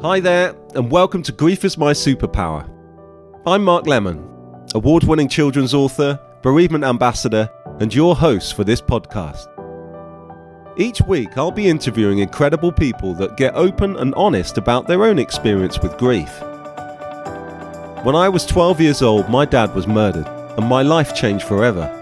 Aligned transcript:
Hi 0.00 0.20
there, 0.20 0.54
and 0.76 0.92
welcome 0.92 1.24
to 1.24 1.32
Grief 1.32 1.64
is 1.64 1.76
My 1.76 1.90
Superpower. 1.90 2.70
I'm 3.44 3.64
Mark 3.64 3.88
Lemon, 3.88 4.24
award 4.72 5.02
winning 5.02 5.26
children's 5.26 5.74
author, 5.74 6.20
bereavement 6.40 6.84
ambassador, 6.84 7.50
and 7.80 7.92
your 7.92 8.14
host 8.14 8.54
for 8.54 8.62
this 8.62 8.80
podcast. 8.80 9.48
Each 10.78 11.00
week, 11.02 11.36
I'll 11.36 11.50
be 11.50 11.66
interviewing 11.66 12.20
incredible 12.20 12.70
people 12.70 13.12
that 13.14 13.36
get 13.36 13.56
open 13.56 13.96
and 13.96 14.14
honest 14.14 14.56
about 14.56 14.86
their 14.86 15.02
own 15.02 15.18
experience 15.18 15.80
with 15.80 15.98
grief. 15.98 16.30
When 18.04 18.14
I 18.14 18.28
was 18.28 18.46
12 18.46 18.80
years 18.80 19.02
old, 19.02 19.28
my 19.28 19.44
dad 19.44 19.74
was 19.74 19.88
murdered, 19.88 20.28
and 20.56 20.64
my 20.68 20.82
life 20.82 21.12
changed 21.12 21.44
forever. 21.44 21.92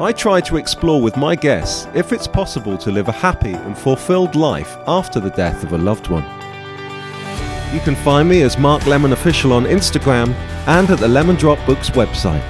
I 0.00 0.10
try 0.10 0.40
to 0.40 0.56
explore 0.56 1.00
with 1.00 1.16
my 1.16 1.36
guests 1.36 1.86
if 1.94 2.12
it's 2.12 2.26
possible 2.26 2.76
to 2.78 2.90
live 2.90 3.06
a 3.06 3.12
happy 3.12 3.52
and 3.52 3.78
fulfilled 3.78 4.34
life 4.34 4.76
after 4.88 5.20
the 5.20 5.30
death 5.30 5.62
of 5.62 5.72
a 5.72 5.78
loved 5.78 6.08
one. 6.08 6.35
You 7.76 7.82
can 7.82 7.94
find 7.94 8.26
me 8.26 8.40
as 8.40 8.56
Mark 8.56 8.86
Lemon 8.86 9.12
Official 9.12 9.52
on 9.52 9.66
Instagram 9.66 10.32
and 10.66 10.88
at 10.88 10.98
the 10.98 11.06
Lemon 11.06 11.36
Drop 11.36 11.58
Books 11.66 11.90
website. 11.90 12.42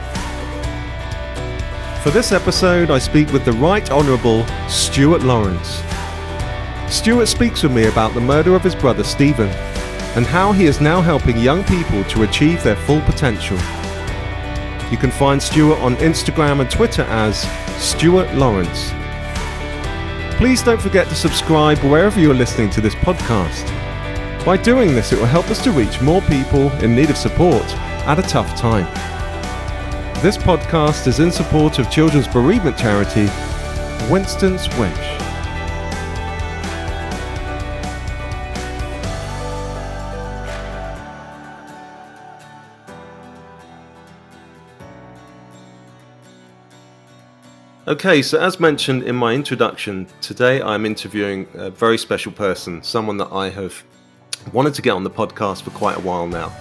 For 2.05 2.13
this 2.13 2.31
episode, 2.31 2.93
I 2.93 3.01
speak 3.01 3.33
with 3.33 3.45
the 3.45 3.53
Right 3.55 3.91
Honourable 3.91 4.47
Stuart 4.69 5.23
Lawrence. 5.25 5.83
Stuart 6.89 7.27
speaks 7.27 7.65
with 7.65 7.73
me 7.73 7.87
about 7.87 8.15
the 8.15 8.21
murder 8.21 8.55
of 8.55 8.63
his 8.63 8.77
brother 8.77 9.03
Stephen 9.03 9.49
and 10.15 10.25
how 10.25 10.53
he 10.53 10.67
is 10.67 10.81
now 10.81 11.03
helping 11.03 11.37
young 11.37 11.65
people 11.65 12.05
to 12.05 12.23
achieve 12.23 12.63
their 12.63 12.77
full 12.77 13.01
potential. 13.01 13.59
You 14.93 14.97
can 14.97 15.11
find 15.11 15.43
Stuart 15.43 15.81
on 15.81 15.97
Instagram 15.97 16.61
and 16.61 16.71
Twitter 16.71 17.03
as 17.03 17.43
Stuart 17.83 18.33
Lawrence. 18.37 18.93
Please 20.37 20.63
don't 20.63 20.81
forget 20.81 21.09
to 21.09 21.17
subscribe 21.17 21.79
wherever 21.79 22.21
you're 22.21 22.33
listening 22.33 22.71
to 22.71 22.81
this 22.81 22.95
podcast. 22.95 23.76
By 24.47 24.57
doing 24.57 24.95
this, 24.95 25.13
it 25.13 25.19
will 25.19 25.27
help 25.27 25.51
us 25.51 25.61
to 25.65 25.73
reach 25.73 26.01
more 26.01 26.23
people 26.23 26.71
in 26.75 26.95
need 26.95 27.11
of 27.11 27.17
support 27.17 27.65
at 28.07 28.21
a 28.21 28.23
tough 28.23 28.57
time. 28.57 28.85
This 30.23 30.37
podcast 30.37 31.09
is 31.09 31.19
in 31.19 31.33
support 31.33 31.81
of 31.81 31.91
children's 31.91 32.29
bereavement 32.29 32.79
charity, 32.79 33.29
Winston's 34.09 34.69
Wish. 34.79 35.17
Okay, 47.89 48.23
so 48.23 48.39
as 48.39 48.61
mentioned 48.61 49.03
in 49.03 49.17
my 49.17 49.35
introduction, 49.35 50.07
today 50.21 50.63
I'm 50.63 50.87
interviewing 50.87 51.49
a 51.55 51.69
very 51.69 51.99
special 51.99 52.31
person, 52.31 52.81
someone 52.85 53.17
that 53.17 53.33
I 53.33 53.51
have 53.51 53.83
wanted 54.53 54.75
to 54.75 54.83
get 54.83 54.91
on 54.91 55.05
the 55.05 55.11
podcast 55.11 55.63
for 55.63 55.71
quite 55.71 55.97
a 55.97 56.01
while 56.01 56.27
now. 56.27 56.55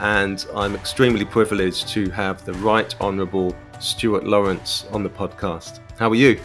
And 0.00 0.44
I'm 0.54 0.74
extremely 0.74 1.24
privileged 1.24 1.88
to 1.88 2.10
have 2.10 2.44
the 2.44 2.54
Right 2.54 2.94
Honourable 3.00 3.54
Stuart 3.80 4.24
Lawrence 4.24 4.86
on 4.92 5.02
the 5.02 5.10
podcast. 5.10 5.80
How 5.98 6.10
are 6.10 6.14
you? 6.14 6.40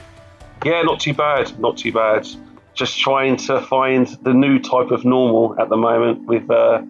Yeah, 0.66 0.82
not 0.82 1.00
too 1.00 1.14
bad, 1.14 1.58
not 1.60 1.78
too 1.78 1.92
bad. 1.92 2.28
Just 2.74 3.00
trying 3.00 3.38
to 3.38 3.62
find 3.62 4.08
the 4.22 4.34
new 4.34 4.60
type 4.60 4.92
of 4.92 5.06
normal 5.06 5.56
at 5.60 5.70
the 5.70 5.78
moment 5.78 6.26
with 6.28 6.50
uh, 6.50 6.82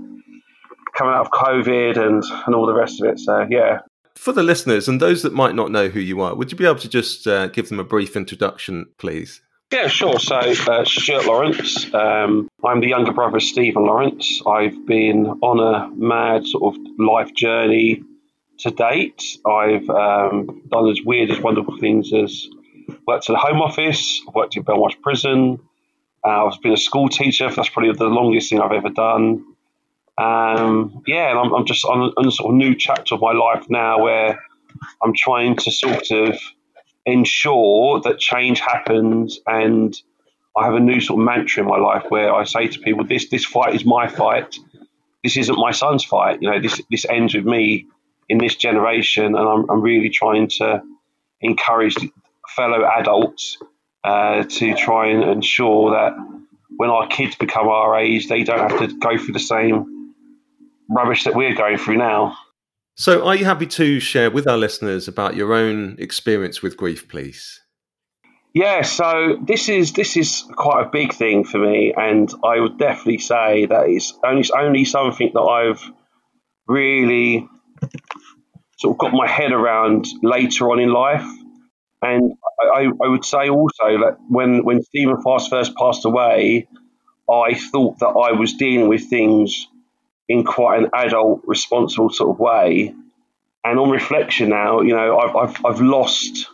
coming 0.93 1.13
out 1.13 1.25
of 1.25 1.31
COVID 1.31 1.97
and, 1.97 2.23
and 2.45 2.55
all 2.55 2.65
the 2.65 2.73
rest 2.73 3.01
of 3.01 3.07
it. 3.07 3.19
So, 3.19 3.47
yeah, 3.49 3.79
for 4.17 4.33
the 4.33 4.43
listeners 4.43 4.87
and 4.87 4.99
those 4.99 5.21
that 5.21 5.33
might 5.33 5.55
not 5.55 5.71
know 5.71 5.87
who 5.89 5.99
you 5.99 6.19
are, 6.21 6.35
would 6.35 6.51
you 6.51 6.57
be 6.57 6.65
able 6.65 6.79
to 6.79 6.89
just 6.89 7.27
uh, 7.27 7.47
give 7.47 7.69
them 7.69 7.79
a 7.79 7.83
brief 7.83 8.15
introduction, 8.15 8.87
please? 8.97 9.41
Yeah, 9.71 9.87
sure. 9.87 10.17
So, 10.17 10.37
uh, 10.37 10.85
Stuart 10.85 11.25
Lawrence. 11.25 11.93
Um, 11.93 12.49
I'm 12.63 12.79
the 12.79 12.87
younger 12.87 13.11
brother 13.11 13.37
of 13.37 13.43
Stephen 13.43 13.83
Lawrence. 13.83 14.41
I've 14.47 14.85
been 14.85 15.27
on 15.41 15.59
a 15.59 15.93
mad 15.93 16.45
sort 16.47 16.73
of 16.73 16.81
life 16.97 17.33
journey 17.33 18.01
to 18.59 18.71
date. 18.71 19.21
I've 19.45 19.89
um, 19.89 20.61
done 20.69 20.89
as 20.89 21.01
weird 21.03 21.31
as 21.31 21.39
wonderful 21.41 21.77
things 21.79 22.13
as 22.13 22.47
worked 23.05 23.29
at 23.29 23.33
the 23.33 23.39
Home 23.39 23.61
Office, 23.61 24.21
worked 24.33 24.55
in 24.55 24.63
Belmarsh 24.63 25.01
Prison. 25.01 25.59
Uh, 26.23 26.45
I've 26.45 26.61
been 26.61 26.71
a 26.71 26.77
school 26.77 27.09
teacher. 27.09 27.51
That's 27.51 27.69
probably 27.69 27.91
the 27.91 28.05
longest 28.05 28.49
thing 28.49 28.61
I've 28.61 28.71
ever 28.71 28.89
done. 28.89 29.45
Um, 30.17 31.03
yeah, 31.05 31.29
and 31.29 31.39
I'm, 31.39 31.53
I'm 31.53 31.65
just 31.65 31.83
on, 31.83 32.13
on 32.15 32.25
a 32.25 32.31
sort 32.31 32.51
of 32.51 32.55
new 32.55 32.73
chapter 32.73 33.15
of 33.15 33.21
my 33.21 33.33
life 33.33 33.65
now 33.69 34.01
where 34.01 34.39
I'm 35.03 35.13
trying 35.13 35.57
to 35.57 35.71
sort 35.71 36.09
of 36.11 36.39
ensure 37.07 38.01
that 38.01 38.19
change 38.19 38.59
happens 38.59 39.39
and 39.47 39.95
I 40.57 40.65
have 40.65 40.73
a 40.73 40.79
new 40.79 40.99
sort 40.99 41.19
of 41.19 41.25
mantra 41.25 41.63
in 41.63 41.69
my 41.69 41.77
life 41.77 42.05
where 42.09 42.33
I 42.33 42.43
say 42.43 42.67
to 42.67 42.79
people, 42.79 43.05
this 43.05 43.29
this 43.29 43.45
fight 43.45 43.75
is 43.75 43.85
my 43.85 44.07
fight. 44.07 44.55
This 45.23 45.37
isn't 45.37 45.57
my 45.57 45.71
son's 45.71 46.03
fight. 46.03 46.41
You 46.41 46.51
know, 46.51 46.59
this 46.59 46.81
this 46.91 47.05
ends 47.05 47.33
with 47.33 47.45
me 47.45 47.87
in 48.27 48.39
this 48.39 48.55
generation, 48.55 49.25
and 49.25 49.37
I'm, 49.37 49.69
I'm 49.69 49.81
really 49.81 50.09
trying 50.09 50.49
to 50.59 50.81
encourage 51.41 51.95
fellow 52.55 52.85
adults 52.99 53.57
uh, 54.03 54.43
to 54.43 54.73
try 54.75 55.07
and 55.07 55.23
ensure 55.23 55.91
that 55.91 56.13
when 56.75 56.89
our 56.89 57.07
kids 57.07 57.35
become 57.35 57.67
our 57.67 57.97
age, 57.97 58.27
they 58.27 58.43
don't 58.43 58.69
have 58.71 58.79
to 58.79 58.97
go 58.97 59.17
through 59.17 59.33
the 59.33 59.39
same 59.39 60.13
rubbish 60.89 61.23
that 61.25 61.35
we're 61.35 61.55
going 61.55 61.77
through 61.77 61.97
now. 61.97 62.35
So, 62.99 63.27
are 63.27 63.35
you 63.35 63.45
happy 63.45 63.67
to 63.67 63.99
share 63.99 64.31
with 64.31 64.47
our 64.47 64.57
listeners 64.57 65.07
about 65.07 65.35
your 65.35 65.53
own 65.53 65.97
experience 65.99 66.63
with 66.63 66.75
grief, 66.75 67.07
please? 67.07 67.61
Yeah, 68.55 68.81
so 68.81 69.37
this 69.39 69.69
is 69.69 69.93
this 69.93 70.17
is 70.17 70.43
quite 70.55 70.87
a 70.87 70.89
big 70.89 71.13
thing 71.13 71.43
for 71.43 71.59
me, 71.59 71.93
and 71.95 72.27
I 72.43 72.59
would 72.59 72.79
definitely 72.79 73.19
say 73.19 73.67
that 73.67 73.87
it's 73.87 74.17
only 74.25 74.39
it's 74.39 74.49
only 74.49 74.83
something 74.83 75.29
that 75.35 75.39
I've 75.39 75.91
really 76.67 77.47
sort 78.79 78.95
of 78.95 78.97
got 78.97 79.13
my 79.13 79.27
head 79.27 79.51
around 79.51 80.07
later 80.23 80.71
on 80.71 80.79
in 80.79 80.89
life. 80.89 81.27
And 82.01 82.33
I, 82.59 82.87
I 83.03 83.07
would 83.07 83.25
say 83.25 83.47
also 83.47 83.99
that 83.99 84.17
when 84.27 84.65
when 84.65 84.81
Stephen 84.81 85.21
Fast 85.21 85.51
first 85.51 85.75
passed 85.75 86.03
away, 86.03 86.67
I 87.29 87.53
thought 87.53 87.99
that 87.99 88.07
I 88.07 88.31
was 88.31 88.55
dealing 88.55 88.89
with 88.89 89.07
things 89.07 89.67
in 90.29 90.43
quite 90.43 90.79
an 90.79 90.89
adult, 90.93 91.41
responsible 91.45 92.09
sort 92.09 92.31
of 92.31 92.39
way. 92.39 92.93
And 93.63 93.79
on 93.79 93.89
reflection 93.89 94.49
now, 94.49 94.81
you 94.81 94.95
know, 94.95 95.17
I've, 95.17 95.35
I've, 95.35 95.65
I've 95.65 95.81
lost, 95.81 96.47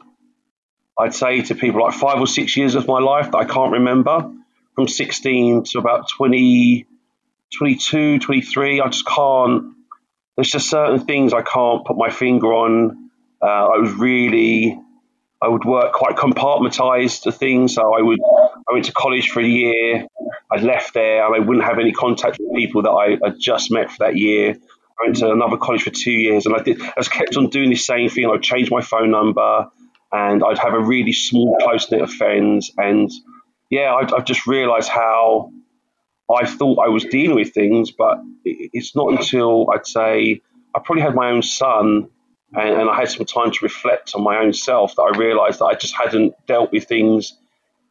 I'd 0.98 1.14
say 1.14 1.42
to 1.44 1.56
people 1.56 1.82
like 1.82 1.94
five 1.94 2.20
or 2.20 2.28
six 2.28 2.56
years 2.58 2.76
of 2.76 2.88
my 2.88 3.00
life 3.00 3.32
that 3.32 3.38
I 3.38 3.46
can't 3.46 3.74
remember 3.74 4.32
from 4.76 4.88
16 4.88 5.64
to 5.66 5.80
about 5.80 6.10
20, 6.10 6.88
22, 7.58 8.20
23. 8.20 8.82
I 8.82 8.88
just 8.88 9.06
can't, 9.06 9.76
there's 10.36 10.50
just 10.50 10.70
certain 10.70 11.06
things 11.06 11.34
I 11.34 11.42
can't 11.42 11.86
put 11.86 11.98
my 11.98 12.10
finger 12.10 12.48
on. 12.54 13.10
Uh, 13.42 13.46
I 13.46 13.78
was 13.78 13.92
really, 13.94 14.80
I 15.42 15.48
would 15.48 15.66
work 15.66 15.94
quite 15.94 16.16
compartmentalized 16.16 17.24
to 17.24 17.32
things. 17.32 17.76
So 17.76 17.94
I 17.94 18.02
would, 18.02 18.20
I 18.22 18.74
went 18.74 18.86
to 18.86 18.94
college 18.94 19.30
for 19.30 19.42
a 19.42 19.46
year. 19.46 20.08
I 20.54 20.62
left 20.62 20.94
there 20.94 21.26
and 21.26 21.36
I 21.36 21.40
wouldn't 21.40 21.66
have 21.66 21.80
any 21.80 21.92
contact 21.92 22.38
with 22.40 22.56
people 22.56 22.84
that 22.84 22.92
I 22.92 23.18
had 23.24 23.40
just 23.40 23.72
met 23.72 23.90
for 23.92 23.98
that 24.00 24.16
year. 24.16 24.52
I 24.52 25.06
went 25.06 25.18
to 25.18 25.32
another 25.32 25.58
college 25.58 25.84
for 25.84 25.90
two 25.90 26.12
years 26.12 26.46
and 26.46 26.56
I 26.56 26.62
did. 26.62 26.82
I 26.82 26.94
just 26.98 27.12
kept 27.12 27.36
on 27.38 27.50
doing 27.50 27.70
the 27.70 27.76
same 27.76 28.10
thing. 28.10 28.30
I'd 28.30 28.44
change 28.44 28.70
my 28.70 28.82
phone 28.82 29.10
number 29.10 29.68
and 30.12 30.44
I'd 30.44 30.60
have 30.60 30.74
a 30.74 30.80
really 30.80 31.14
small, 31.14 31.58
close 31.62 31.90
knit 31.90 32.02
of 32.02 32.14
friends. 32.14 32.72
And 32.78 33.10
yeah, 33.72 33.94
I, 33.96 34.02
have 34.16 34.26
just 34.26 34.46
realised 34.46 34.90
how 34.90 35.52
I 36.32 36.46
thought 36.46 36.86
I 36.86 36.90
was 36.90 37.06
dealing 37.06 37.36
with 37.36 37.54
things, 37.54 37.92
but 37.92 38.20
it's 38.46 38.96
not 38.96 39.12
until 39.12 39.72
I'd 39.74 39.88
say 39.88 40.42
I 40.76 40.80
probably 40.80 41.02
had 41.02 41.16
my 41.16 41.32
own 41.32 41.42
son 41.42 42.10
and, 42.54 42.82
and 42.82 42.90
I 42.90 42.96
had 42.96 43.10
some 43.10 43.26
time 43.26 43.52
to 43.52 43.60
reflect 43.64 44.14
on 44.14 44.24
my 44.24 44.38
own 44.38 44.54
self 44.54 44.96
that 44.96 45.02
I 45.02 45.18
realised 45.18 45.60
that 45.60 45.66
I 45.66 45.74
just 45.74 45.96
hadn't 45.96 46.36
dealt 46.46 46.72
with 46.72 46.86
things 46.86 47.34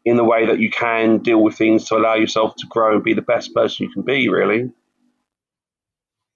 in 0.05 0.17
the 0.17 0.25
way 0.25 0.47
that 0.47 0.59
you 0.59 0.71
can 0.71 1.19
deal 1.19 1.43
with 1.43 1.57
things 1.57 1.85
to 1.87 1.97
allow 1.97 2.15
yourself 2.15 2.57
to 2.57 2.67
grow 2.67 2.95
and 2.95 3.05
be 3.05 3.15
the 3.15 3.23
best 3.23 3.55
person 3.55 3.87
you 3.87 3.93
can 3.93 4.03
be, 4.03 4.29
really. 4.29 4.71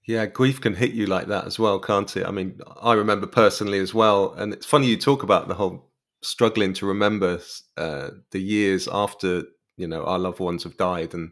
Yeah, 0.05 0.25
grief 0.25 0.61
can 0.61 0.73
hit 0.73 0.91
you 0.91 1.05
like 1.05 1.27
that 1.27 1.45
as 1.45 1.59
well, 1.59 1.79
can't 1.79 2.15
it? 2.15 2.25
I 2.25 2.31
mean, 2.31 2.61
I 2.81 2.93
remember 2.93 3.27
personally 3.27 3.79
as 3.79 3.93
well, 3.93 4.33
and 4.33 4.53
it's 4.53 4.65
funny 4.65 4.87
you 4.87 4.97
talk 4.97 5.21
about 5.21 5.49
the 5.49 5.55
whole 5.55 5.91
struggling 6.21 6.73
to 6.73 6.85
remember 6.85 7.39
uh, 7.75 8.09
the 8.31 8.39
years 8.39 8.87
after 8.91 9.43
you 9.75 9.87
know 9.87 10.03
our 10.03 10.17
loved 10.17 10.39
ones 10.39 10.63
have 10.63 10.77
died, 10.77 11.13
and 11.13 11.31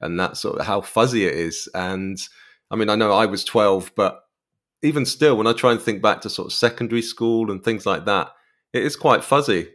and 0.00 0.20
that 0.20 0.36
sort 0.36 0.60
of 0.60 0.66
how 0.66 0.80
fuzzy 0.80 1.26
it 1.26 1.34
is. 1.34 1.68
And 1.74 2.16
I 2.70 2.76
mean, 2.76 2.88
I 2.88 2.94
know 2.94 3.12
I 3.12 3.26
was 3.26 3.42
twelve, 3.42 3.90
but 3.96 4.22
even 4.82 5.04
still, 5.04 5.36
when 5.36 5.48
I 5.48 5.52
try 5.52 5.72
and 5.72 5.80
think 5.80 6.00
back 6.00 6.20
to 6.20 6.30
sort 6.30 6.46
of 6.46 6.52
secondary 6.52 7.02
school 7.02 7.50
and 7.50 7.62
things 7.62 7.86
like 7.86 8.04
that, 8.04 8.30
it 8.72 8.84
is 8.84 8.94
quite 8.94 9.24
fuzzy, 9.24 9.68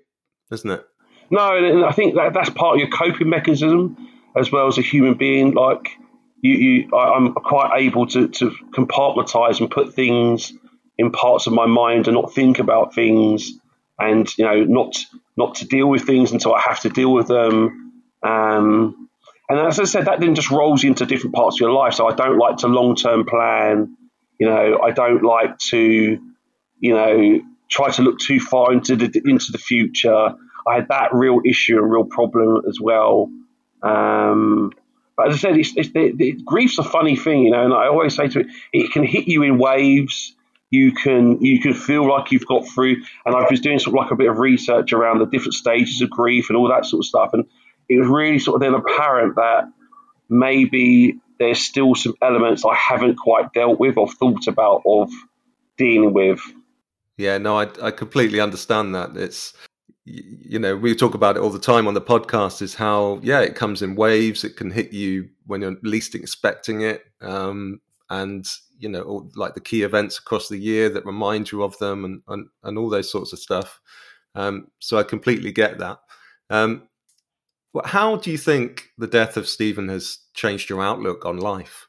isn't 0.52 0.70
it? 0.72 0.86
No, 1.30 1.58
and 1.58 1.86
I 1.86 1.92
think 1.92 2.16
that 2.16 2.34
that's 2.34 2.50
part 2.50 2.76
of 2.76 2.80
your 2.80 2.90
coping 2.90 3.30
mechanism 3.30 3.98
as 4.36 4.52
well 4.52 4.68
as 4.68 4.78
a 4.78 4.82
human 4.82 5.16
being. 5.16 5.54
Like 5.54 5.90
you, 6.42 6.54
you 6.54 6.96
I, 6.96 7.16
am 7.18 7.34
quite 7.34 7.80
able 7.82 8.08
to, 8.08 8.28
to 8.28 8.52
compartmentalize 8.74 9.60
and 9.60 9.70
put 9.70 9.94
things 9.94 10.54
in 10.98 11.12
parts 11.12 11.48
of 11.48 11.54
my 11.54 11.66
mind 11.66 12.08
and 12.08 12.16
not 12.16 12.34
think 12.34 12.60
about 12.60 12.96
things, 12.96 13.52
and 14.00 14.28
you 14.38 14.46
know, 14.46 14.64
not 14.64 14.96
not 15.36 15.56
to 15.56 15.68
deal 15.68 15.88
with 15.88 16.06
things 16.06 16.32
until 16.32 16.54
I 16.54 16.62
have 16.62 16.80
to 16.82 16.90
deal 16.90 17.12
with 17.14 17.28
them. 17.28 17.94
Um, 18.24 19.10
And 19.50 19.60
as 19.60 19.80
I 19.80 19.86
said, 19.86 20.06
that 20.06 20.20
then 20.20 20.36
just 20.36 20.52
rolls 20.52 20.84
into 20.84 21.06
different 21.06 21.36
parts 21.36 21.56
of 21.56 21.62
your 21.62 21.72
life. 21.72 21.94
So 21.94 22.08
I 22.08 22.14
don't 22.16 22.38
like 22.38 22.58
to 22.58 22.68
long 22.68 22.96
term 22.96 23.26
plan. 23.26 23.96
You 24.40 24.48
know, 24.48 24.80
I 24.84 24.92
don't 24.92 25.24
like 25.24 25.58
to, 25.72 26.20
you 26.80 26.94
know, 26.94 27.40
try 27.70 27.90
to 27.92 28.02
look 28.02 28.20
too 28.20 28.40
far 28.40 28.74
into 28.74 28.96
the 28.96 29.22
into 29.26 29.52
the 29.52 29.58
future. 29.58 30.36
I 30.68 30.76
had 30.76 30.88
that 30.90 31.14
real 31.14 31.42
issue 31.46 31.78
and 31.78 31.92
real 31.92 32.04
problem 32.04 32.64
as 32.68 32.80
well. 32.80 33.30
Um, 33.84 34.72
but 35.16 35.30
as 35.30 35.36
I 35.36 35.38
said, 35.38 35.58
it's, 35.58 35.74
it's, 35.76 36.42
grief's 36.44 36.78
a 36.78 36.84
funny 36.84 37.16
thing, 37.16 37.44
you 37.44 37.52
know. 37.52 37.64
And 37.64 37.74
I 37.74 37.88
always 37.88 38.16
say 38.16 38.28
to 38.28 38.42
it, 38.42 38.48
it 38.72 38.92
can 38.92 39.04
hit 39.04 39.28
you 39.28 39.44
in 39.44 39.58
waves. 39.58 40.36
You 40.70 40.92
can 40.92 41.42
you 41.42 41.62
can 41.62 41.74
feel 41.74 42.08
like 42.08 42.32
you've 42.32 42.46
got 42.46 42.68
through. 42.68 42.98
And 43.26 43.36
I 43.36 43.48
was 43.50 43.62
doing 43.62 43.80
sort 43.80 43.96
of 43.96 44.04
like 44.04 44.12
a 44.12 44.16
bit 44.16 44.30
of 44.30 44.38
research 44.38 44.94
around 44.94 45.20
the 45.20 45.26
different 45.26 45.54
stages 45.54 46.02
of 46.02 46.10
grief 46.10 46.50
and 46.50 46.58
all 46.58 46.68
that 46.70 46.86
sort 46.86 47.02
of 47.02 47.06
stuff. 47.06 47.30
And 47.34 47.46
it 47.90 47.98
was 47.98 48.08
really 48.08 48.38
sort 48.38 48.56
of 48.56 48.62
then 48.62 48.74
apparent 48.74 49.36
that 49.36 49.72
maybe 50.30 51.20
there's 51.40 51.60
still 51.60 51.96
some 51.96 52.16
elements 52.22 52.64
I 52.66 52.76
haven't 52.76 53.16
quite 53.16 53.54
dealt 53.54 53.80
with 53.80 53.98
or 53.98 54.10
thought 54.10 54.48
about 54.48 54.82
of 54.86 55.10
dealing 55.78 56.14
with. 56.14 56.42
Yeah, 57.16 57.38
no, 57.38 57.60
I, 57.60 57.68
I 57.82 57.92
completely 57.92 58.40
understand 58.40 58.94
that. 58.94 59.16
It's 59.16 59.54
you 60.08 60.58
know 60.58 60.76
we 60.76 60.96
talk 60.96 61.16
about 61.16 61.36
it 61.36 61.42
all 61.42 61.50
the 61.50 61.60
time 61.60 61.88
on 61.88 61.94
the 61.94 62.02
podcast 62.02 62.62
is 62.62 62.74
how 62.74 63.20
yeah 63.22 63.42
it 63.42 63.56
comes 63.56 63.82
in 63.82 63.96
waves. 63.96 64.44
It 64.44 64.56
can 64.56 64.72
hit 64.72 64.94
you 64.94 65.30
when 65.46 65.62
you're 65.62 65.78
least 65.84 66.16
expecting 66.16 66.82
it. 66.82 67.04
Um, 67.22 67.82
and 68.10 68.48
you 68.80 68.88
know 68.88 69.30
like 69.36 69.54
the 69.54 69.60
key 69.60 69.84
events 69.84 70.18
across 70.18 70.48
the 70.48 70.58
year 70.58 70.90
that 70.90 71.06
remind 71.06 71.52
you 71.52 71.64
of 71.64 71.78
them 71.80 72.06
and 72.06 72.22
and, 72.30 72.48
and 72.64 72.78
all 72.78 72.90
those 72.90 73.12
sorts 73.12 73.34
of 73.34 73.40
stuff. 73.40 73.80
Um, 74.36 74.68
so 74.80 74.98
i 74.98 75.04
completely 75.04 75.52
get 75.52 75.80
that. 75.80 76.00
Um, 76.50 76.88
how 77.86 78.16
do 78.16 78.32
you 78.32 78.38
think 78.38 78.90
the 78.98 79.08
death 79.08 79.36
of 79.36 79.48
Stephen 79.48 79.90
has 79.90 80.20
changed 80.34 80.70
your 80.70 80.82
outlook 80.82 81.26
on 81.26 81.38
life? 81.38 81.87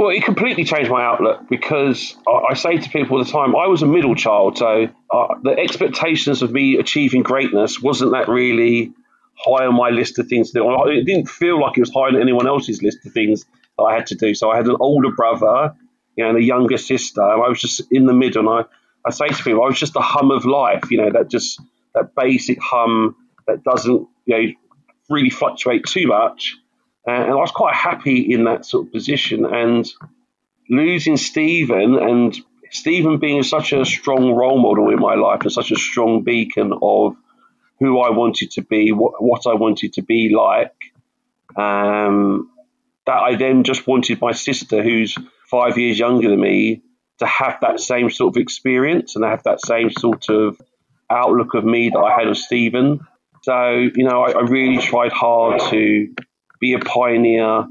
Well, 0.00 0.08
it 0.08 0.24
completely 0.24 0.64
changed 0.64 0.90
my 0.90 1.04
outlook 1.04 1.46
because 1.50 2.16
I, 2.26 2.54
say 2.54 2.78
to 2.78 2.88
people 2.88 3.18
all 3.18 3.22
the 3.22 3.30
time, 3.30 3.54
I 3.54 3.66
was 3.66 3.82
a 3.82 3.86
middle 3.86 4.14
child, 4.14 4.56
so 4.56 4.88
uh, 5.12 5.26
the 5.42 5.50
expectations 5.50 6.40
of 6.40 6.50
me 6.50 6.78
achieving 6.78 7.22
greatness 7.22 7.82
wasn't 7.82 8.12
that 8.12 8.26
really 8.26 8.94
high 9.34 9.66
on 9.66 9.74
my 9.74 9.90
list 9.90 10.18
of 10.18 10.26
things 10.26 10.52
to 10.52 10.60
do. 10.60 10.88
It 10.88 11.04
didn't 11.04 11.28
feel 11.28 11.60
like 11.60 11.76
it 11.76 11.80
was 11.80 11.92
high 11.92 12.08
on 12.08 12.18
anyone 12.18 12.48
else's 12.48 12.82
list 12.82 13.04
of 13.04 13.12
things 13.12 13.44
that 13.76 13.82
I 13.82 13.94
had 13.94 14.06
to 14.06 14.14
do. 14.14 14.34
So 14.34 14.50
I 14.50 14.56
had 14.56 14.68
an 14.68 14.76
older 14.80 15.12
brother, 15.12 15.74
you 16.16 16.24
know, 16.24 16.30
and 16.30 16.38
a 16.38 16.42
younger 16.42 16.78
sister, 16.78 17.20
and 17.20 17.42
I 17.42 17.48
was 17.50 17.60
just 17.60 17.82
in 17.90 18.06
the 18.06 18.14
middle. 18.14 18.48
And 18.48 18.64
I, 19.04 19.08
I 19.08 19.10
say 19.10 19.28
to 19.28 19.44
people, 19.44 19.62
I 19.62 19.66
was 19.66 19.78
just 19.78 19.96
a 19.96 20.00
hum 20.00 20.30
of 20.30 20.46
life, 20.46 20.90
you 20.90 20.96
know, 20.96 21.10
that 21.10 21.28
just 21.28 21.60
that 21.94 22.14
basic 22.14 22.58
hum 22.58 23.16
that 23.46 23.64
doesn't, 23.64 24.08
you 24.24 24.34
know, 24.34 24.52
really 25.10 25.28
fluctuate 25.28 25.84
too 25.84 26.06
much. 26.06 26.56
Uh, 27.06 27.12
and 27.12 27.32
I 27.32 27.36
was 27.36 27.50
quite 27.50 27.74
happy 27.74 28.32
in 28.32 28.44
that 28.44 28.66
sort 28.66 28.86
of 28.86 28.92
position. 28.92 29.44
And 29.46 29.86
losing 30.68 31.16
Stephen 31.16 31.96
and 31.96 32.36
Stephen 32.70 33.18
being 33.18 33.42
such 33.42 33.72
a 33.72 33.84
strong 33.84 34.32
role 34.32 34.58
model 34.58 34.90
in 34.90 35.00
my 35.00 35.14
life 35.14 35.40
and 35.42 35.52
such 35.52 35.72
a 35.72 35.76
strong 35.76 36.22
beacon 36.22 36.72
of 36.80 37.16
who 37.80 38.00
I 38.00 38.10
wanted 38.10 38.52
to 38.52 38.62
be, 38.62 38.92
what, 38.92 39.22
what 39.22 39.46
I 39.46 39.54
wanted 39.54 39.94
to 39.94 40.02
be 40.02 40.32
like, 40.34 40.74
um, 41.56 42.50
that 43.06 43.16
I 43.16 43.34
then 43.34 43.64
just 43.64 43.86
wanted 43.86 44.20
my 44.20 44.32
sister, 44.32 44.82
who's 44.82 45.16
five 45.50 45.78
years 45.78 45.98
younger 45.98 46.28
than 46.28 46.40
me, 46.40 46.82
to 47.18 47.26
have 47.26 47.58
that 47.62 47.80
same 47.80 48.10
sort 48.10 48.36
of 48.36 48.40
experience 48.40 49.16
and 49.16 49.24
have 49.24 49.42
that 49.44 49.60
same 49.64 49.90
sort 49.90 50.28
of 50.28 50.60
outlook 51.10 51.54
of 51.54 51.64
me 51.64 51.90
that 51.90 51.98
I 51.98 52.18
had 52.18 52.28
of 52.28 52.36
Stephen. 52.36 53.00
So, 53.42 53.70
you 53.70 54.04
know, 54.04 54.22
I, 54.22 54.32
I 54.32 54.40
really 54.42 54.78
tried 54.78 55.12
hard 55.12 55.60
to 55.70 56.14
be 56.60 56.74
a 56.74 56.78
pioneer, 56.78 57.66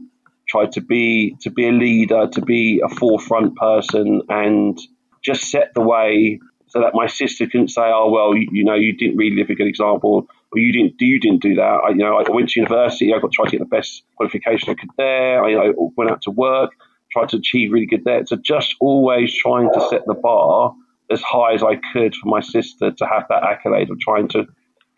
try 0.47 0.65
to 0.65 0.81
be 0.81 1.35
to 1.41 1.49
be 1.49 1.67
a 1.67 1.71
leader, 1.71 2.27
to 2.27 2.41
be 2.41 2.81
a 2.83 2.89
forefront 2.89 3.55
person, 3.55 4.21
and 4.29 4.77
just 5.21 5.43
set 5.51 5.73
the 5.73 5.81
way 5.81 6.39
so 6.67 6.79
that 6.81 6.93
my 6.93 7.07
sister 7.07 7.45
couldn't 7.45 7.69
say, 7.69 7.81
"Oh, 7.83 8.09
well, 8.11 8.35
you, 8.35 8.47
you 8.51 8.63
know, 8.63 8.75
you 8.75 8.95
didn't 8.95 9.17
really 9.17 9.35
live 9.35 9.49
a 9.49 9.55
good 9.55 9.67
example, 9.67 10.27
or 10.51 10.59
you 10.59 10.71
didn't 10.71 10.97
do 10.97 11.05
you 11.05 11.19
didn't 11.19 11.41
do 11.41 11.55
that." 11.55 11.81
I, 11.85 11.89
you 11.89 11.97
know, 11.97 12.17
I 12.17 12.29
went 12.29 12.49
to 12.49 12.59
university, 12.59 13.13
I 13.13 13.19
got 13.19 13.31
tried 13.31 13.45
to 13.45 13.51
get 13.51 13.59
the 13.59 13.65
best 13.65 14.03
qualification 14.15 14.69
I 14.69 14.73
could 14.75 14.89
there. 14.97 15.43
I, 15.43 15.69
I 15.69 15.71
went 15.95 16.11
out 16.11 16.21
to 16.23 16.31
work, 16.31 16.71
tried 17.11 17.29
to 17.29 17.37
achieve 17.37 17.71
really 17.71 17.85
good 17.85 18.03
there. 18.03 18.25
So 18.25 18.35
just 18.35 18.75
always 18.79 19.35
trying 19.35 19.69
to 19.73 19.81
set 19.89 20.05
the 20.05 20.13
bar 20.13 20.73
as 21.11 21.21
high 21.21 21.53
as 21.53 21.63
I 21.63 21.75
could 21.91 22.15
for 22.15 22.27
my 22.27 22.39
sister 22.39 22.91
to 22.91 23.05
have 23.05 23.25
that 23.29 23.43
accolade 23.43 23.89
of 23.89 23.99
trying 23.99 24.27
to 24.29 24.45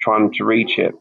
trying 0.02 0.34
to 0.34 0.44
reach 0.44 0.78
it. 0.78 0.94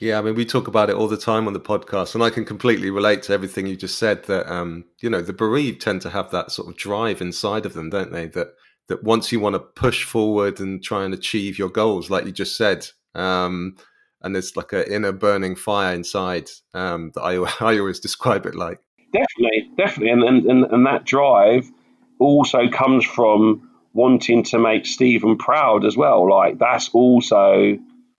Yeah, 0.00 0.18
I 0.18 0.22
mean, 0.22 0.34
we 0.34 0.44
talk 0.44 0.68
about 0.68 0.90
it 0.90 0.96
all 0.96 1.08
the 1.08 1.16
time 1.16 1.46
on 1.46 1.54
the 1.54 1.60
podcast, 1.60 2.14
and 2.14 2.22
I 2.22 2.28
can 2.28 2.44
completely 2.44 2.90
relate 2.90 3.22
to 3.24 3.32
everything 3.32 3.66
you 3.66 3.76
just 3.76 3.98
said. 3.98 4.24
That 4.24 4.50
um, 4.52 4.84
you 5.00 5.08
know, 5.08 5.22
the 5.22 5.32
bereaved 5.32 5.80
tend 5.80 6.02
to 6.02 6.10
have 6.10 6.30
that 6.32 6.50
sort 6.50 6.68
of 6.68 6.76
drive 6.76 7.22
inside 7.22 7.64
of 7.64 7.72
them, 7.72 7.88
don't 7.88 8.12
they? 8.12 8.26
That 8.26 8.48
that 8.88 9.02
once 9.02 9.32
you 9.32 9.40
want 9.40 9.54
to 9.54 9.60
push 9.60 10.04
forward 10.04 10.60
and 10.60 10.82
try 10.82 11.04
and 11.04 11.14
achieve 11.14 11.58
your 11.58 11.70
goals, 11.70 12.10
like 12.10 12.26
you 12.26 12.32
just 12.32 12.56
said, 12.56 12.86
um, 13.14 13.76
and 14.20 14.34
there's 14.34 14.54
like 14.54 14.74
an 14.74 14.84
inner 14.90 15.12
burning 15.12 15.56
fire 15.56 15.94
inside 15.94 16.50
um, 16.74 17.12
that 17.14 17.22
I 17.22 17.36
I 17.60 17.78
always 17.78 18.00
describe 18.00 18.44
it 18.44 18.54
like. 18.54 18.80
Definitely, 19.14 19.70
definitely, 19.78 20.10
and 20.10 20.22
and 20.24 20.46
and, 20.46 20.64
and 20.72 20.86
that 20.86 21.04
drive 21.04 21.70
also 22.18 22.68
comes 22.68 23.06
from 23.06 23.70
wanting 23.94 24.42
to 24.42 24.58
make 24.58 24.84
Stephen 24.84 25.38
proud 25.38 25.86
as 25.86 25.96
well. 25.96 26.28
Like 26.28 26.58
that's 26.58 26.90
also 26.90 27.78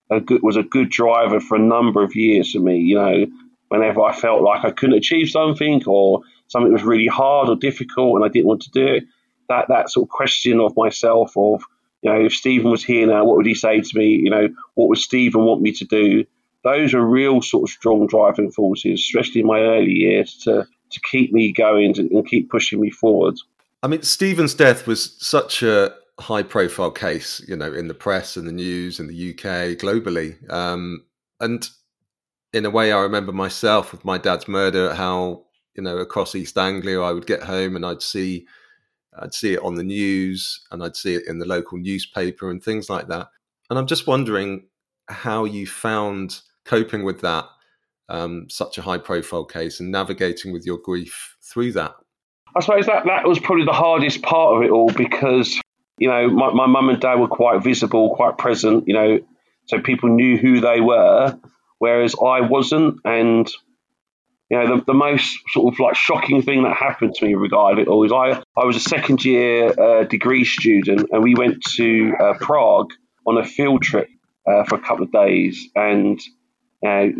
a 0.09 0.19
good, 0.19 0.41
was 0.43 0.55
a 0.55 0.63
good 0.63 0.89
driver 0.89 1.39
for 1.39 1.55
a 1.55 1.59
number 1.59 2.03
of 2.03 2.15
years 2.15 2.51
for 2.51 2.59
me. 2.59 2.77
You 2.77 2.95
know, 2.95 3.25
whenever 3.69 4.01
I 4.01 4.13
felt 4.13 4.41
like 4.41 4.63
I 4.63 4.71
couldn't 4.71 4.97
achieve 4.97 5.29
something 5.29 5.83
or 5.85 6.21
something 6.47 6.71
was 6.71 6.83
really 6.83 7.07
hard 7.07 7.49
or 7.49 7.55
difficult 7.55 8.15
and 8.15 8.25
I 8.25 8.29
didn't 8.29 8.47
want 8.47 8.61
to 8.63 8.71
do 8.71 8.85
it, 8.85 9.03
that 9.49 9.67
that 9.69 9.89
sort 9.89 10.05
of 10.05 10.09
question 10.09 10.59
of 10.59 10.75
myself 10.75 11.35
of 11.35 11.63
you 12.01 12.11
know 12.11 12.25
if 12.25 12.33
Stephen 12.33 12.71
was 12.71 12.83
here 12.83 13.07
now, 13.07 13.25
what 13.25 13.37
would 13.37 13.45
he 13.45 13.55
say 13.55 13.81
to 13.81 13.97
me? 13.97 14.07
You 14.07 14.29
know, 14.29 14.49
what 14.75 14.89
would 14.89 14.97
Stephen 14.97 15.45
want 15.45 15.61
me 15.61 15.71
to 15.73 15.85
do? 15.85 16.25
Those 16.63 16.93
are 16.93 17.01
real 17.01 17.41
sort 17.41 17.69
of 17.69 17.73
strong 17.73 18.07
driving 18.07 18.51
forces, 18.51 18.99
especially 18.99 19.41
in 19.41 19.47
my 19.47 19.59
early 19.61 19.93
years, 19.93 20.37
to 20.43 20.67
to 20.89 21.01
keep 21.01 21.33
me 21.33 21.51
going 21.51 21.97
and 21.99 22.27
keep 22.27 22.49
pushing 22.49 22.79
me 22.79 22.89
forward. 22.89 23.35
I 23.83 23.87
mean, 23.87 24.01
Stephen's 24.03 24.53
death 24.53 24.87
was 24.87 25.15
such 25.19 25.61
a 25.61 25.93
high 26.19 26.43
profile 26.43 26.91
case, 26.91 27.43
you 27.47 27.55
know, 27.55 27.71
in 27.71 27.87
the 27.87 27.93
press 27.93 28.37
and 28.37 28.47
the 28.47 28.51
news 28.51 28.99
in 28.99 29.07
the 29.07 29.31
UK, 29.31 29.77
globally. 29.77 30.35
Um, 30.51 31.05
and 31.39 31.67
in 32.53 32.65
a 32.65 32.69
way, 32.69 32.91
I 32.91 32.99
remember 33.01 33.31
myself 33.31 33.91
with 33.91 34.03
my 34.03 34.17
dad's 34.17 34.47
murder, 34.47 34.93
how, 34.93 35.45
you 35.75 35.83
know, 35.83 35.97
across 35.97 36.33
East 36.33 36.57
Anglia, 36.57 37.01
I 37.01 37.11
would 37.11 37.27
get 37.27 37.43
home 37.43 37.75
and 37.75 37.85
I'd 37.85 38.01
see, 38.01 38.47
I'd 39.19 39.33
see 39.33 39.53
it 39.53 39.61
on 39.61 39.75
the 39.75 39.83
news 39.83 40.65
and 40.71 40.83
I'd 40.83 40.95
see 40.95 41.13
it 41.13 41.27
in 41.27 41.37
the 41.37 41.45
local 41.45 41.77
newspaper 41.77 42.49
and 42.49 42.63
things 42.63 42.89
like 42.89 43.07
that. 43.09 43.27
And 43.69 43.77
I'm 43.77 43.87
just 43.87 44.07
wondering 44.07 44.67
how 45.07 45.45
you 45.45 45.67
found 45.67 46.41
coping 46.65 47.03
with 47.03 47.21
that, 47.21 47.45
um, 48.09 48.47
such 48.49 48.77
a 48.77 48.81
high 48.81 48.97
profile 48.97 49.45
case 49.45 49.79
and 49.79 49.91
navigating 49.91 50.51
with 50.51 50.65
your 50.65 50.79
grief 50.79 51.37
through 51.43 51.73
that. 51.73 51.93
I 52.55 52.61
suppose 52.61 52.87
that, 52.87 53.05
that 53.05 53.27
was 53.27 53.37
probably 53.37 53.65
the 53.65 53.73
hardest 53.73 54.23
part 54.23 54.55
of 54.55 54.63
it 54.63 54.71
all 54.71 54.89
because 54.93 55.59
you 55.97 56.09
know, 56.09 56.29
my, 56.29 56.51
my 56.51 56.67
mum 56.67 56.89
and 56.89 56.99
dad 56.99 57.15
were 57.15 57.27
quite 57.27 57.63
visible, 57.63 58.15
quite 58.15 58.37
present, 58.37 58.87
you 58.87 58.93
know, 58.93 59.19
so 59.65 59.81
people 59.81 60.09
knew 60.09 60.37
who 60.37 60.61
they 60.61 60.79
were, 60.79 61.37
whereas 61.79 62.15
I 62.15 62.41
wasn't. 62.41 62.99
And, 63.03 63.51
you 64.49 64.57
know, 64.57 64.77
the, 64.77 64.85
the 64.85 64.93
most 64.93 65.39
sort 65.51 65.73
of 65.73 65.79
like 65.79 65.95
shocking 65.95 66.41
thing 66.41 66.63
that 66.63 66.75
happened 66.75 67.15
to 67.15 67.25
me 67.25 67.33
regarding 67.33 67.85
it 67.85 67.87
all 67.87 68.05
is 68.05 68.11
I, 68.11 68.41
I 68.55 68.65
was 68.65 68.77
a 68.77 68.81
second 68.81 69.25
year 69.25 69.73
uh, 69.77 70.03
degree 70.03 70.45
student 70.45 71.09
and 71.11 71.23
we 71.23 71.35
went 71.35 71.63
to 71.75 72.13
uh, 72.19 72.33
Prague 72.39 72.91
on 73.25 73.37
a 73.37 73.45
field 73.45 73.81
trip 73.81 74.07
uh, 74.47 74.63
for 74.63 74.75
a 74.75 74.79
couple 74.81 75.03
of 75.03 75.11
days. 75.11 75.67
And, 75.75 76.21
you 76.81 76.89
know, 76.89 77.13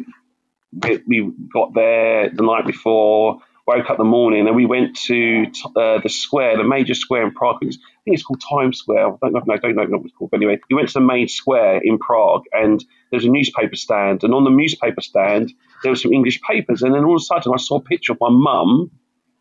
we, 0.84 1.04
we 1.08 1.32
got 1.52 1.74
there 1.74 2.30
the 2.30 2.44
night 2.44 2.66
before 2.66 3.40
woke 3.68 3.90
up 3.90 3.98
the 3.98 4.04
morning 4.04 4.48
and 4.48 4.56
we 4.56 4.66
went 4.66 4.96
to 4.96 5.46
uh, 5.76 6.00
the 6.02 6.10
square, 6.10 6.58
the 6.58 6.64
major 6.64 6.94
square 6.94 7.24
in 7.24 7.34
Prague. 7.34 7.58
I 7.62 7.66
think 7.66 7.76
it's 8.06 8.24
called 8.24 8.42
Times 8.50 8.80
Square. 8.80 9.08
I 9.08 9.30
don't 9.30 9.34
know, 9.34 9.54
I 9.54 9.58
don't 9.58 9.76
know 9.76 9.98
what 9.98 10.06
it's 10.06 10.16
called. 10.16 10.32
But 10.32 10.38
anyway, 10.38 10.60
we 10.70 10.76
went 10.76 10.88
to 10.88 10.94
the 10.94 11.02
main 11.02 11.28
square 11.28 11.82
in 11.84 12.00
Prague 12.00 12.44
and 12.54 12.80
there 13.12 13.18
was 13.18 13.26
a 13.26 13.30
newspaper 13.30 13.76
stand. 13.76 14.24
And 14.24 14.34
on 14.34 14.46
the 14.46 14.50
newspaper 14.50 15.02
stand, 15.02 15.54
there 15.84 15.92
were 15.92 15.98
some 15.98 16.14
English 16.14 16.42
papers. 16.42 16.82
And 16.82 16.94
then 16.96 17.04
all 17.04 17.16
of 17.16 17.22
a 17.22 17.26
sudden, 17.26 17.52
I 17.54 17.58
saw 17.58 17.78
a 17.78 17.82
picture 17.82 18.14
of 18.14 18.20
my 18.22 18.30
mum 18.30 18.92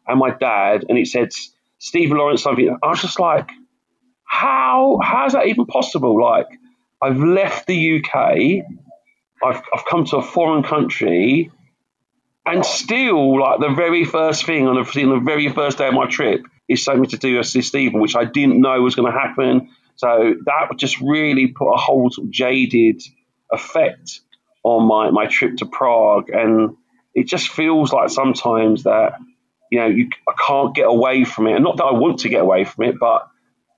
and 0.07 0.19
my 0.19 0.31
dad, 0.31 0.85
and 0.89 0.99
it 0.99 1.07
said 1.07 1.31
Stephen 1.79 2.17
Lawrence 2.17 2.43
something. 2.43 2.77
I 2.83 2.89
was 2.89 3.03
just 3.03 3.19
like, 3.19 3.51
how 4.25 4.99
how 5.03 5.27
is 5.27 5.33
that 5.33 5.47
even 5.47 5.67
possible? 5.67 6.21
Like, 6.21 6.47
I've 7.03 7.19
left 7.19 7.67
the 7.67 7.99
UK, 7.99 8.65
I've, 9.43 9.63
I've 9.73 9.85
come 9.89 10.05
to 10.07 10.19
a 10.19 10.23
foreign 10.23 10.63
country, 10.63 11.51
and 12.47 12.65
still, 12.65 13.41
like 13.41 13.61
the 13.61 13.75
very 13.75 14.05
first 14.05 14.47
thing 14.47 14.69
on 14.69 14.77
the, 14.77 15.03
on 15.03 15.11
the 15.11 15.25
very 15.25 15.49
first 15.49 15.79
day 15.79 15.89
of 15.89 15.95
my 15.95 16.07
trip 16.07 16.43
is 16.69 16.85
something 16.85 17.11
to 17.11 17.19
do 17.19 17.37
with 17.37 17.47
Stephen, 17.47 18.01
which 18.01 18.15
I 18.17 18.25
didn't 18.25 18.61
know 18.61 18.81
was 18.81 18.95
going 18.95 19.13
to 19.13 19.19
happen. 19.19 19.71
So 19.97 20.35
that 20.45 20.69
just 20.77 21.01
really 21.01 21.49
put 21.49 21.73
a 21.73 21.77
whole 21.77 22.11
sort 22.11 22.27
of 22.27 22.31
jaded 22.31 23.03
effect 23.51 24.21
on 24.63 24.87
my, 24.87 25.11
my 25.11 25.27
trip 25.27 25.57
to 25.57 25.67
Prague. 25.67 26.31
And 26.31 26.77
it 27.15 27.27
just 27.27 27.49
feels 27.49 27.93
like 27.93 28.11
sometimes 28.11 28.85
that 28.85 29.19
you 29.71 29.81
know 29.81 29.87
you, 29.87 30.09
I 30.29 30.35
can't 30.47 30.75
get 30.75 30.87
away 30.87 31.25
from 31.25 31.49
it, 31.49 31.55
and 31.55 31.65
not 31.65 31.79
that 31.79 31.85
I 31.85 31.93
want 31.93 32.21
to 32.21 32.29
get 32.29 32.43
away 32.43 32.65
from 32.65 32.85
it, 32.85 32.97
but 33.01 33.29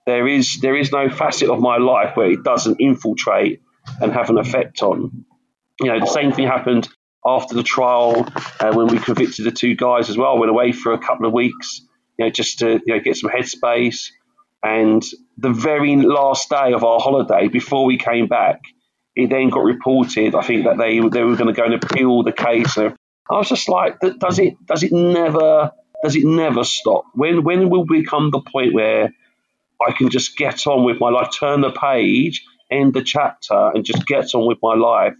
there 0.04 0.26
is 0.26 0.60
there 0.60 0.76
is 0.76 0.92
no 0.92 1.08
facet 1.08 1.48
of 1.48 1.60
my 1.60 1.78
life 1.78 2.16
where 2.16 2.30
it 2.30 2.42
doesn't 2.42 2.80
infiltrate 2.80 3.62
and 4.00 4.12
have 4.12 4.28
an 4.28 4.38
effect 4.38 4.82
on. 4.82 5.24
You 5.80 5.86
know, 5.86 6.00
the 6.00 6.06
same 6.06 6.32
thing 6.32 6.46
happened 6.46 6.88
after 7.36 7.54
the 7.54 7.62
trial 7.62 8.28
uh, 8.60 8.72
when 8.72 8.88
we 8.88 8.98
convicted 8.98 9.44
the 9.44 9.50
two 9.50 9.74
guys 9.74 10.10
as 10.10 10.16
well. 10.16 10.38
Went 10.38 10.50
away 10.50 10.72
for 10.72 10.92
a 10.92 10.98
couple 10.98 11.26
of 11.26 11.32
weeks, 11.32 11.82
you 12.18 12.24
know, 12.24 12.30
just 12.30 12.60
to 12.60 12.80
you 12.84 12.94
know 12.94 13.00
get 13.00 13.16
some 13.16 13.30
headspace. 13.30 14.10
And 14.62 15.04
the 15.36 15.52
very 15.52 15.94
last 15.96 16.50
day 16.50 16.72
of 16.72 16.82
our 16.82 16.98
holiday, 16.98 17.48
before 17.48 17.84
we 17.84 17.96
came 17.96 18.26
back, 18.26 18.60
it 19.14 19.30
then 19.30 19.50
got 19.50 19.64
reported. 19.64 20.34
I 20.34 20.42
think 20.42 20.64
that 20.64 20.78
they 20.78 20.98
they 20.98 21.22
were 21.22 21.36
going 21.36 21.46
to 21.46 21.52
go 21.52 21.64
and 21.64 21.74
appeal 21.74 22.22
the 22.22 22.32
case. 22.32 22.76
And 22.76 22.94
I 23.30 23.34
was 23.34 23.48
just 23.48 23.68
like, 23.68 23.98
does 24.00 24.38
it 24.38 24.54
does 24.66 24.82
it 24.82 24.92
never 24.92 25.72
does 26.02 26.16
it 26.16 26.24
never 26.24 26.64
stop? 26.64 27.04
When 27.14 27.44
when 27.44 27.70
will 27.70 27.84
become 27.84 28.30
the 28.30 28.40
point 28.40 28.74
where 28.74 29.12
I 29.86 29.92
can 29.92 30.10
just 30.10 30.36
get 30.36 30.66
on 30.66 30.84
with 30.84 30.98
my 31.00 31.10
life, 31.10 31.30
turn 31.38 31.60
the 31.60 31.70
page, 31.70 32.44
end 32.70 32.94
the 32.94 33.02
chapter, 33.02 33.70
and 33.74 33.84
just 33.84 34.06
get 34.06 34.34
on 34.34 34.46
with 34.46 34.58
my 34.62 34.74
life, 34.74 35.16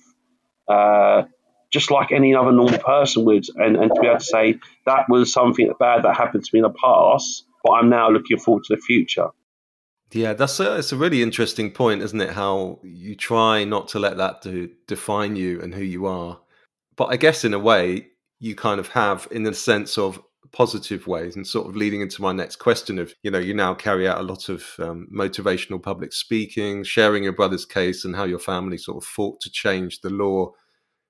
uh, 0.68 1.24
just 1.72 1.90
like 1.90 2.12
any 2.12 2.34
other 2.34 2.52
normal 2.52 2.78
person 2.78 3.24
would, 3.24 3.44
and, 3.56 3.76
and 3.76 3.90
to 3.94 4.00
be 4.00 4.06
able 4.06 4.18
to 4.18 4.24
say 4.24 4.58
that 4.86 5.04
was 5.08 5.32
something 5.32 5.72
bad 5.78 6.04
that 6.04 6.16
happened 6.16 6.44
to 6.44 6.50
me 6.52 6.60
in 6.60 6.62
the 6.62 6.70
past, 6.70 7.44
but 7.64 7.72
I'm 7.72 7.88
now 7.88 8.10
looking 8.10 8.38
forward 8.38 8.64
to 8.64 8.76
the 8.76 8.80
future. 8.80 9.28
Yeah, 10.12 10.32
that's 10.32 10.58
a, 10.58 10.78
it's 10.78 10.92
a 10.92 10.96
really 10.96 11.22
interesting 11.22 11.70
point, 11.70 12.02
isn't 12.02 12.20
it? 12.20 12.30
How 12.30 12.78
you 12.82 13.14
try 13.14 13.64
not 13.64 13.88
to 13.88 13.98
let 13.98 14.16
that 14.16 14.40
do, 14.40 14.70
define 14.86 15.36
you 15.36 15.60
and 15.60 15.74
who 15.74 15.82
you 15.82 16.06
are. 16.06 16.40
But 16.96 17.06
I 17.06 17.16
guess 17.16 17.44
in 17.44 17.52
a 17.52 17.58
way, 17.58 18.08
you 18.40 18.54
kind 18.54 18.80
of 18.80 18.88
have, 18.88 19.28
in 19.30 19.42
the 19.42 19.52
sense 19.52 19.98
of 19.98 20.22
positive 20.50 21.06
ways, 21.06 21.36
and 21.36 21.46
sort 21.46 21.68
of 21.68 21.76
leading 21.76 22.00
into 22.00 22.22
my 22.22 22.32
next 22.32 22.56
question 22.56 22.98
of, 22.98 23.12
you 23.22 23.30
know, 23.30 23.38
you 23.38 23.52
now 23.52 23.74
carry 23.74 24.08
out 24.08 24.18
a 24.18 24.22
lot 24.22 24.48
of 24.48 24.64
um, 24.78 25.06
motivational 25.14 25.82
public 25.82 26.14
speaking, 26.14 26.84
sharing 26.84 27.24
your 27.24 27.34
brother's 27.34 27.66
case 27.66 28.06
and 28.06 28.16
how 28.16 28.24
your 28.24 28.38
family 28.38 28.78
sort 28.78 28.96
of 28.96 29.04
fought 29.04 29.40
to 29.42 29.50
change 29.50 30.00
the 30.00 30.10
law 30.10 30.50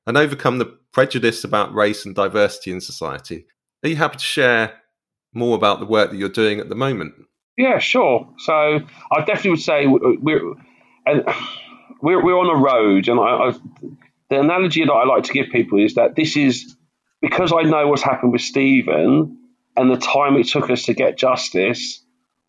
and 0.08 0.16
overcome 0.16 0.56
the 0.58 0.64
prejudice 0.90 1.44
about 1.44 1.72
race 1.74 2.06
and 2.06 2.14
diversity 2.14 2.72
in 2.72 2.80
society. 2.80 3.46
Are 3.84 3.90
you 3.90 3.96
happy 3.96 4.16
to 4.16 4.24
share 4.24 4.72
more 5.34 5.54
about 5.54 5.80
the 5.80 5.86
work 5.86 6.10
that 6.10 6.16
you're 6.16 6.30
doing 6.30 6.60
at 6.60 6.70
the 6.70 6.74
moment? 6.74 7.12
Yeah, 7.58 7.78
sure. 7.78 8.26
So 8.38 8.52
I 9.12 9.18
definitely 9.18 9.50
would 9.50 9.60
say 9.60 9.86
we're 9.86 10.54
and 11.04 11.24
we're, 12.00 12.24
we're 12.24 12.38
on 12.38 12.48
a 12.48 12.58
road, 12.58 13.08
and 13.08 13.20
I, 13.20 13.22
I, 13.22 13.52
the 14.30 14.40
analogy 14.40 14.84
that 14.84 14.92
I 14.92 15.04
like 15.04 15.24
to 15.24 15.32
give 15.32 15.46
people 15.52 15.84
is 15.84 15.94
that 15.94 16.16
this 16.16 16.36
is 16.36 16.74
because 17.20 17.52
I 17.52 17.62
know 17.62 17.88
what's 17.88 18.02
happened 18.02 18.32
with 18.32 18.42
Stephen 18.42 19.38
and 19.76 19.90
the 19.90 19.96
time 19.96 20.36
it 20.36 20.48
took 20.48 20.70
us 20.70 20.84
to 20.84 20.94
get 20.94 21.18
justice. 21.18 22.02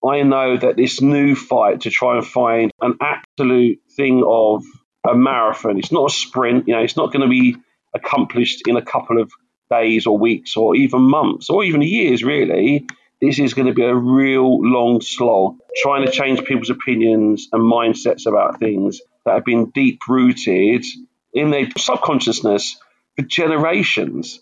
I 0.08 0.22
know 0.22 0.56
that 0.56 0.78
this 0.78 1.02
new 1.02 1.36
fight 1.36 1.82
to 1.82 1.90
try 1.90 2.16
and 2.16 2.26
find 2.26 2.72
an 2.80 2.98
absolute 3.02 3.80
thing 3.98 4.24
of 4.26 4.64
a 5.08 5.16
marathon. 5.16 5.78
It's 5.78 5.92
not 5.92 6.12
a 6.12 6.14
sprint. 6.14 6.68
You 6.68 6.76
know, 6.76 6.82
it's 6.82 6.98
not 6.98 7.12
going 7.12 7.22
to 7.22 7.28
be 7.28 7.56
accomplished 7.94 8.68
in 8.68 8.78
a 8.78 8.82
couple 8.82 9.22
of 9.22 9.32
days 9.70 10.08
or 10.08 10.18
weeks 10.18 10.58
or 10.58 10.76
even 10.76 11.02
months 11.02 11.50
or 11.50 11.64
even 11.64 11.82
years. 11.82 12.24
Really, 12.24 12.88
this 13.22 13.40
is 13.40 13.54
going 13.54 13.68
to 13.68 13.74
be 13.74 13.84
a 13.84 13.96
real 13.96 14.62
long 14.62 15.02
slog 15.02 15.58
trying 15.78 16.06
to 16.06 16.12
change 16.12 16.44
people's 16.44 16.70
opinions 16.70 17.48
and 17.52 17.62
mindsets 17.62 18.26
about 18.26 18.60
things 18.60 19.02
that 19.26 19.36
have 19.36 19.46
been 19.46 19.70
deep 19.72 20.02
rooted 20.08 20.86
in 21.34 21.52
their 21.52 21.68
subconsciousness 21.78 22.78
for 23.16 23.24
generations. 23.24 24.40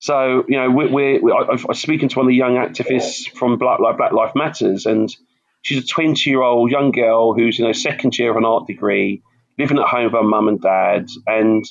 So, 0.00 0.44
you 0.48 0.58
know, 0.58 0.70
we're, 0.70 1.20
we're, 1.20 1.34
I, 1.34 1.52
am 1.52 1.74
speaking 1.74 2.08
to 2.10 2.18
one 2.18 2.26
of 2.26 2.30
the 2.30 2.36
young 2.36 2.56
activists 2.56 3.28
from 3.30 3.56
Black, 3.58 3.78
Black 3.78 4.12
Life 4.12 4.32
Matters, 4.34 4.84
and 4.84 5.14
she's 5.62 5.82
a 5.82 5.86
20 5.86 6.28
year 6.28 6.42
old 6.42 6.70
young 6.70 6.90
girl 6.90 7.32
who's 7.32 7.58
in 7.58 7.64
know, 7.64 7.72
second 7.72 8.18
year 8.18 8.30
of 8.30 8.36
an 8.36 8.44
art 8.44 8.66
degree 8.66 9.22
living 9.58 9.78
at 9.78 9.86
home 9.86 10.04
with 10.04 10.12
her 10.12 10.22
mum 10.22 10.48
and 10.48 10.60
dad. 10.60 11.06
And 11.26 11.64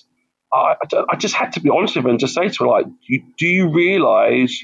I, 0.52 0.76
I 1.10 1.16
just 1.16 1.36
had 1.36 1.54
to 1.54 1.60
be 1.60 1.70
honest 1.70 1.96
with 1.96 2.06
her 2.06 2.10
and 2.10 2.20
just 2.20 2.36
say 2.36 2.50
to 2.50 2.64
her, 2.64 2.70
like, 2.70 2.86
do 3.38 3.48
you 3.48 3.70
realize 3.70 4.60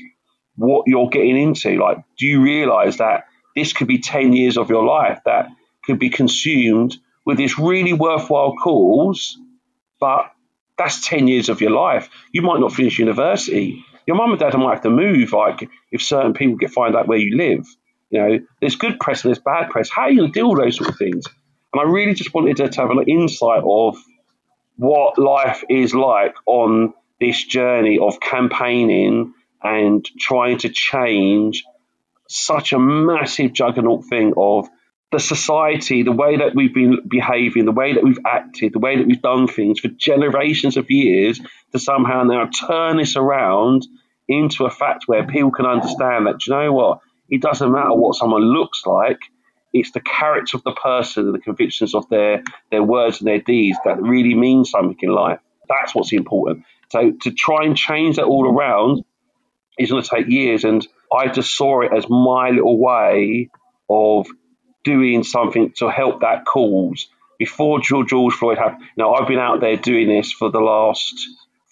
what 0.55 0.83
you're 0.87 1.09
getting 1.09 1.37
into? 1.37 1.77
Like, 1.77 1.97
do 2.17 2.27
you 2.27 2.41
realize 2.41 2.97
that 2.97 3.25
this 3.55 3.73
could 3.73 3.87
be 3.87 3.99
10 3.99 4.33
years 4.33 4.57
of 4.57 4.69
your 4.69 4.85
life 4.85 5.19
that 5.25 5.49
could 5.83 5.99
be 5.99 6.09
consumed 6.09 6.97
with 7.25 7.37
this 7.37 7.59
really 7.59 7.93
worthwhile 7.93 8.55
cause, 8.55 9.37
but 9.99 10.31
that's 10.77 11.07
10 11.07 11.27
years 11.27 11.49
of 11.49 11.61
your 11.61 11.71
life. 11.71 12.09
You 12.31 12.41
might 12.41 12.59
not 12.59 12.73
finish 12.73 12.99
university. 12.99 13.83
Your 14.07 14.15
mum 14.15 14.31
and 14.31 14.39
dad 14.39 14.53
might 14.57 14.75
have 14.75 14.83
to 14.83 14.89
move, 14.89 15.33
like, 15.33 15.69
if 15.91 16.01
certain 16.01 16.33
people 16.33 16.55
get 16.57 16.71
find 16.71 16.95
out 16.95 17.07
where 17.07 17.17
you 17.17 17.37
live. 17.37 17.67
You 18.09 18.19
know, 18.19 18.39
there's 18.59 18.75
good 18.75 18.99
press 18.99 19.23
and 19.23 19.29
there's 19.29 19.43
bad 19.43 19.69
press. 19.69 19.89
How 19.89 20.03
are 20.03 20.09
you 20.09 20.19
going 20.19 20.31
to 20.31 20.39
deal 20.39 20.49
with 20.49 20.63
those 20.63 20.77
sort 20.77 20.89
of 20.89 20.97
things? 20.97 21.25
And 21.73 21.81
I 21.81 21.83
really 21.83 22.13
just 22.13 22.33
wanted 22.33 22.57
to, 22.57 22.81
have 22.81 22.89
an 22.89 23.03
insight 23.07 23.63
of 23.65 23.97
what 24.77 25.17
life 25.19 25.63
is 25.69 25.93
like 25.93 26.35
on 26.45 26.93
this 27.19 27.43
journey 27.43 27.99
of 27.99 28.19
campaigning 28.19 29.33
and 29.61 30.05
trying 30.19 30.57
to 30.59 30.69
change 30.69 31.63
such 32.27 32.73
a 32.73 32.79
massive 32.79 33.53
juggernaut 33.53 34.05
thing 34.05 34.33
of 34.37 34.67
the 35.11 35.19
society, 35.19 36.03
the 36.03 36.11
way 36.11 36.37
that 36.37 36.55
we've 36.55 36.73
been 36.73 36.99
behaving, 37.07 37.65
the 37.65 37.71
way 37.71 37.93
that 37.93 38.03
we've 38.03 38.19
acted, 38.25 38.73
the 38.73 38.79
way 38.79 38.97
that 38.97 39.07
we've 39.07 39.21
done 39.21 39.47
things 39.47 39.79
for 39.79 39.87
generations 39.87 40.77
of 40.77 40.89
years 40.89 41.41
to 41.71 41.79
somehow 41.79 42.23
now 42.23 42.47
turn 42.67 42.97
this 42.97 43.15
around 43.15 43.87
into 44.27 44.65
a 44.65 44.69
fact 44.69 45.05
where 45.07 45.25
people 45.25 45.51
can 45.51 45.65
understand 45.65 46.27
that, 46.27 46.45
you 46.45 46.53
know 46.53 46.71
what, 46.71 46.99
it 47.27 47.41
doesn't 47.41 47.71
matter 47.71 47.93
what 47.93 48.15
someone 48.15 48.43
looks 48.43 48.85
like, 48.85 49.19
it's 49.73 49.91
the 49.91 49.99
character 49.99 50.57
of 50.57 50.63
the 50.63 50.73
person 50.73 51.25
and 51.25 51.33
the 51.33 51.39
convictions 51.39 51.93
of 51.93 52.07
their 52.09 52.43
their 52.71 52.83
words 52.83 53.19
and 53.19 53.27
their 53.27 53.39
deeds 53.39 53.77
that 53.85 54.01
really 54.01 54.33
mean 54.33 54.65
something 54.65 54.97
in 55.01 55.09
life. 55.09 55.39
That's 55.67 55.93
what's 55.93 56.13
important. 56.13 56.63
So 56.89 57.11
to 57.21 57.31
try 57.31 57.65
and 57.65 57.77
change 57.77 58.15
that 58.15 58.25
all 58.25 58.47
around 58.47 59.03
is 59.77 59.91
going 59.91 60.03
to 60.03 60.09
take 60.09 60.27
years, 60.27 60.63
and 60.63 60.85
I 61.15 61.27
just 61.27 61.55
saw 61.55 61.81
it 61.81 61.91
as 61.95 62.09
my 62.09 62.49
little 62.49 62.79
way 62.79 63.49
of 63.89 64.27
doing 64.83 65.23
something 65.23 65.71
to 65.77 65.89
help 65.89 66.21
that 66.21 66.45
cause. 66.45 67.07
Before 67.37 67.79
George 67.79 68.33
Floyd 68.33 68.57
happened, 68.57 68.83
now 68.97 69.13
I've 69.13 69.27
been 69.27 69.39
out 69.39 69.61
there 69.61 69.77
doing 69.77 70.09
this 70.09 70.31
for 70.31 70.51
the 70.51 70.59
last 70.59 71.15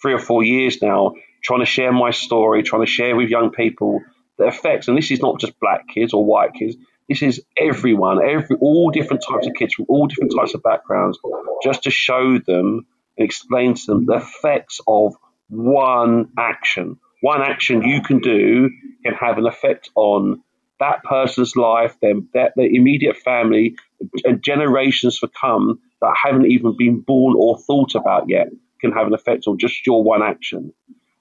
three 0.00 0.14
or 0.14 0.18
four 0.18 0.42
years 0.42 0.80
now, 0.80 1.14
trying 1.42 1.60
to 1.60 1.66
share 1.66 1.92
my 1.92 2.10
story, 2.10 2.62
trying 2.62 2.84
to 2.84 2.90
share 2.90 3.14
with 3.16 3.28
young 3.28 3.50
people 3.50 4.00
the 4.38 4.46
effects. 4.46 4.88
And 4.88 4.96
this 4.96 5.10
is 5.10 5.20
not 5.20 5.40
just 5.40 5.58
black 5.60 5.88
kids 5.88 6.14
or 6.14 6.24
white 6.24 6.54
kids. 6.54 6.76
This 7.08 7.22
is 7.22 7.42
everyone, 7.56 8.18
every 8.22 8.56
all 8.60 8.90
different 8.90 9.22
types 9.28 9.46
of 9.46 9.54
kids 9.54 9.74
from 9.74 9.86
all 9.88 10.06
different 10.06 10.32
types 10.36 10.54
of 10.54 10.62
backgrounds, 10.62 11.18
just 11.62 11.84
to 11.84 11.90
show 11.90 12.38
them 12.38 12.86
and 13.16 13.24
explain 13.24 13.74
to 13.74 13.86
them 13.86 14.06
the 14.06 14.16
effects 14.16 14.80
of 14.86 15.14
one 15.48 16.30
action. 16.38 16.98
One 17.22 17.40
action 17.42 17.82
you 17.82 18.02
can 18.02 18.18
do 18.18 18.70
can 19.04 19.14
have 19.14 19.38
an 19.38 19.46
effect 19.46 19.90
on 19.94 20.42
that 20.80 21.02
person's 21.02 21.56
life, 21.56 21.96
their, 22.00 22.14
their, 22.32 22.52
their 22.54 22.66
immediate 22.66 23.16
family, 23.16 23.76
and 24.24 24.42
generations 24.42 25.18
to 25.20 25.28
come 25.28 25.80
that 26.00 26.14
haven't 26.22 26.46
even 26.46 26.76
been 26.76 27.00
born 27.00 27.34
or 27.36 27.58
thought 27.58 27.94
about 27.94 28.28
yet 28.28 28.48
can 28.80 28.92
have 28.92 29.06
an 29.08 29.14
effect 29.14 29.48
on 29.48 29.58
just 29.58 29.84
your 29.86 30.04
one 30.04 30.22
action. 30.22 30.72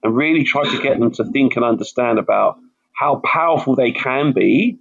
And 0.04 0.16
really 0.16 0.44
try 0.44 0.64
to 0.64 0.82
get 0.82 1.00
them 1.00 1.12
to 1.14 1.26
think 1.26 1.56
and 1.56 1.66
understand 1.66 2.20
about 2.20 2.60
how 2.94 3.16
powerful 3.24 3.76
they 3.76 3.92
can 3.92 4.32
be 4.34 4.78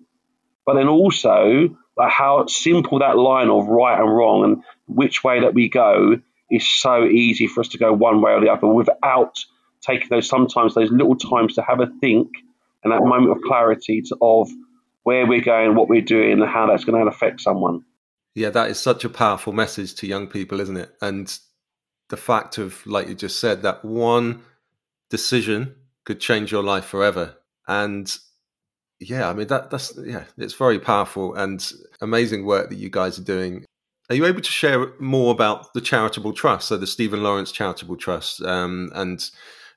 but 0.66 0.74
then 0.74 0.88
also 0.88 1.68
like 1.96 2.12
how 2.12 2.44
simple 2.46 2.98
that 2.98 3.16
line 3.16 3.48
of 3.48 3.66
right 3.68 3.98
and 3.98 4.14
wrong 4.14 4.44
and 4.44 4.62
which 4.86 5.24
way 5.24 5.40
that 5.40 5.54
we 5.54 5.68
go 5.68 6.20
is 6.50 6.68
so 6.68 7.04
easy 7.04 7.46
for 7.46 7.60
us 7.60 7.68
to 7.68 7.78
go 7.78 7.92
one 7.92 8.20
way 8.20 8.32
or 8.32 8.40
the 8.40 8.50
other 8.50 8.66
without 8.66 9.38
taking 9.80 10.08
those 10.10 10.28
sometimes 10.28 10.74
those 10.74 10.90
little 10.90 11.16
times 11.16 11.54
to 11.54 11.62
have 11.62 11.80
a 11.80 11.86
think 12.00 12.28
and 12.84 12.92
that 12.92 13.02
moment 13.02 13.32
of 13.32 13.42
clarity 13.42 14.02
to, 14.02 14.16
of 14.20 14.48
where 15.02 15.26
we're 15.26 15.40
going, 15.40 15.74
what 15.74 15.88
we're 15.88 16.00
doing, 16.00 16.40
and 16.40 16.48
how 16.50 16.66
that's 16.66 16.84
going 16.84 17.00
to 17.00 17.08
affect 17.08 17.40
someone. 17.40 17.84
Yeah, 18.34 18.50
that 18.50 18.70
is 18.70 18.78
such 18.78 19.04
a 19.04 19.08
powerful 19.08 19.52
message 19.52 19.94
to 19.96 20.06
young 20.06 20.26
people, 20.26 20.60
isn't 20.60 20.76
it? 20.76 20.92
And 21.00 21.36
the 22.08 22.16
fact 22.16 22.58
of, 22.58 22.86
like 22.86 23.08
you 23.08 23.14
just 23.14 23.40
said, 23.40 23.62
that 23.62 23.84
one 23.84 24.42
decision 25.10 25.74
could 26.04 26.20
change 26.20 26.52
your 26.52 26.62
life 26.62 26.84
forever. 26.84 27.36
And 27.66 28.14
yeah, 29.00 29.28
I 29.28 29.34
mean 29.34 29.46
that 29.48 29.70
that's 29.70 29.98
yeah, 30.04 30.24
it's 30.38 30.54
very 30.54 30.78
powerful 30.78 31.34
and 31.34 31.72
amazing 32.00 32.46
work 32.46 32.70
that 32.70 32.78
you 32.78 32.90
guys 32.90 33.18
are 33.18 33.24
doing. 33.24 33.64
Are 34.08 34.14
you 34.14 34.24
able 34.24 34.40
to 34.40 34.50
share 34.50 34.92
more 35.00 35.32
about 35.32 35.74
the 35.74 35.80
charitable 35.80 36.32
trust, 36.32 36.68
so 36.68 36.76
the 36.76 36.86
Stephen 36.86 37.22
Lawrence 37.22 37.50
Charitable 37.50 37.96
Trust, 37.96 38.42
um, 38.42 38.90
and 38.94 39.28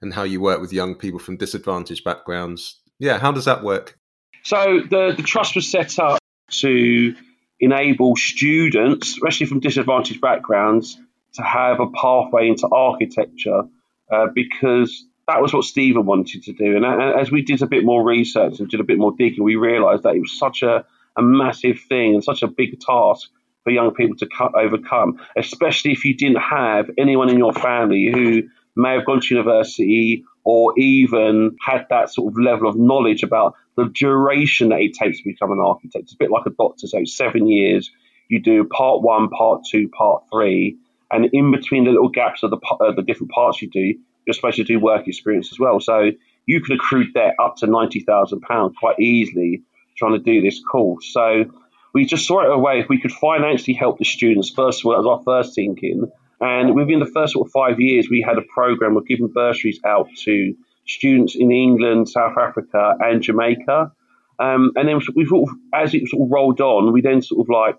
and 0.01 0.13
how 0.13 0.23
you 0.23 0.39
work 0.39 0.61
with 0.61 0.71
young 0.71 0.95
people 0.95 1.19
from 1.19 1.37
disadvantaged 1.37 2.03
backgrounds? 2.03 2.79
Yeah, 2.99 3.17
how 3.17 3.31
does 3.31 3.45
that 3.45 3.63
work? 3.63 3.97
So 4.43 4.81
the 4.89 5.13
the 5.15 5.23
trust 5.23 5.55
was 5.55 5.69
set 5.69 5.99
up 5.99 6.19
to 6.51 7.15
enable 7.59 8.15
students, 8.15 9.09
especially 9.09 9.47
from 9.47 9.59
disadvantaged 9.59 10.21
backgrounds, 10.21 10.97
to 11.33 11.43
have 11.43 11.79
a 11.79 11.87
pathway 11.87 12.47
into 12.47 12.67
architecture 12.67 13.63
uh, 14.11 14.27
because 14.33 15.05
that 15.29 15.41
was 15.41 15.53
what 15.53 15.63
Stephen 15.63 16.05
wanted 16.05 16.43
to 16.43 16.53
do. 16.53 16.75
And 16.75 16.85
as 16.85 17.31
we 17.31 17.43
did 17.43 17.61
a 17.61 17.67
bit 17.67 17.85
more 17.85 18.03
research 18.03 18.59
and 18.59 18.67
did 18.67 18.79
a 18.79 18.83
bit 18.83 18.97
more 18.97 19.13
digging, 19.17 19.43
we 19.43 19.55
realised 19.55 20.03
that 20.03 20.15
it 20.15 20.21
was 20.21 20.37
such 20.37 20.63
a, 20.63 20.83
a 21.15 21.21
massive 21.21 21.79
thing 21.87 22.15
and 22.15 22.23
such 22.23 22.41
a 22.41 22.47
big 22.47 22.79
task 22.79 23.29
for 23.63 23.71
young 23.71 23.93
people 23.93 24.15
to 24.17 24.27
overcome, 24.55 25.19
especially 25.37 25.91
if 25.91 26.03
you 26.03 26.15
didn't 26.15 26.41
have 26.41 26.89
anyone 26.97 27.29
in 27.29 27.37
your 27.37 27.53
family 27.53 28.09
who 28.11 28.43
may 28.75 28.93
have 28.93 29.05
gone 29.05 29.19
to 29.21 29.35
university 29.35 30.23
or 30.43 30.73
even 30.79 31.55
had 31.63 31.85
that 31.89 32.09
sort 32.11 32.33
of 32.33 32.39
level 32.39 32.67
of 32.67 32.75
knowledge 32.75 33.21
about 33.21 33.53
the 33.75 33.85
duration 33.93 34.69
that 34.69 34.79
it 34.79 34.93
takes 34.93 35.19
to 35.19 35.23
become 35.25 35.51
an 35.51 35.59
architect. 35.59 36.05
It's 36.05 36.13
a 36.13 36.17
bit 36.17 36.31
like 36.31 36.45
a 36.47 36.51
doctor, 36.51 36.87
so 36.87 37.03
seven 37.05 37.47
years. 37.47 37.91
You 38.29 38.41
do 38.41 38.63
part 38.63 39.01
one, 39.01 39.29
part 39.29 39.61
two, 39.69 39.89
part 39.89 40.23
three, 40.31 40.77
and 41.11 41.29
in 41.33 41.51
between 41.51 41.85
the 41.85 41.91
little 41.91 42.09
gaps 42.09 42.43
of 42.43 42.51
the 42.51 42.57
uh, 42.79 42.93
the 42.93 43.01
different 43.01 43.31
parts 43.31 43.61
you 43.61 43.69
do, 43.69 43.95
you're 44.29 44.35
supposed 44.35 44.57
to 44.57 44.63
do 44.63 44.79
work 44.79 45.07
experience 45.07 45.51
as 45.51 45.59
well. 45.59 45.79
So 45.79 46.11
you 46.45 46.61
can 46.61 46.75
accrue 46.75 47.11
debt 47.11 47.33
up 47.43 47.55
to 47.57 47.67
ninety 47.67 48.01
thousand 48.01 48.41
pounds 48.41 48.75
quite 48.79 48.99
easily 48.99 49.63
trying 49.97 50.13
to 50.13 50.19
do 50.19 50.41
this 50.41 50.61
course. 50.71 51.11
So 51.11 51.45
we 51.93 52.05
just 52.05 52.27
saw 52.27 52.41
it 52.43 52.51
a 52.51 52.57
way 52.57 52.79
if 52.79 52.87
we 52.87 52.99
could 53.01 53.11
financially 53.11 53.73
help 53.73 53.97
the 53.97 54.05
students. 54.05 54.51
First 54.51 54.81
of 54.81 54.85
all, 54.85 54.91
that 54.91 54.99
was 54.99 55.17
our 55.17 55.23
first 55.25 55.55
thinking. 55.55 56.09
And 56.39 56.75
within 56.75 56.99
the 56.99 57.05
first 57.05 57.33
sort 57.33 57.47
of 57.47 57.51
five 57.51 57.79
years, 57.79 58.07
we 58.09 58.21
had 58.21 58.37
a 58.37 58.43
program 58.53 58.95
of 58.95 59.05
giving 59.07 59.27
bursaries 59.27 59.79
out 59.85 60.07
to 60.25 60.55
students 60.87 61.35
in 61.35 61.51
England, 61.51 62.07
South 62.07 62.37
Africa, 62.37 62.95
and 62.99 63.21
Jamaica. 63.21 63.91
Um, 64.39 64.71
and 64.75 64.87
then 64.87 65.01
we 65.15 65.25
sort 65.25 65.49
of, 65.49 65.55
as 65.73 65.93
it 65.93 66.07
sort 66.07 66.23
of 66.23 66.31
rolled 66.31 66.61
on, 66.61 66.93
we 66.93 67.01
then 67.01 67.21
sort 67.21 67.41
of 67.41 67.49
like 67.49 67.75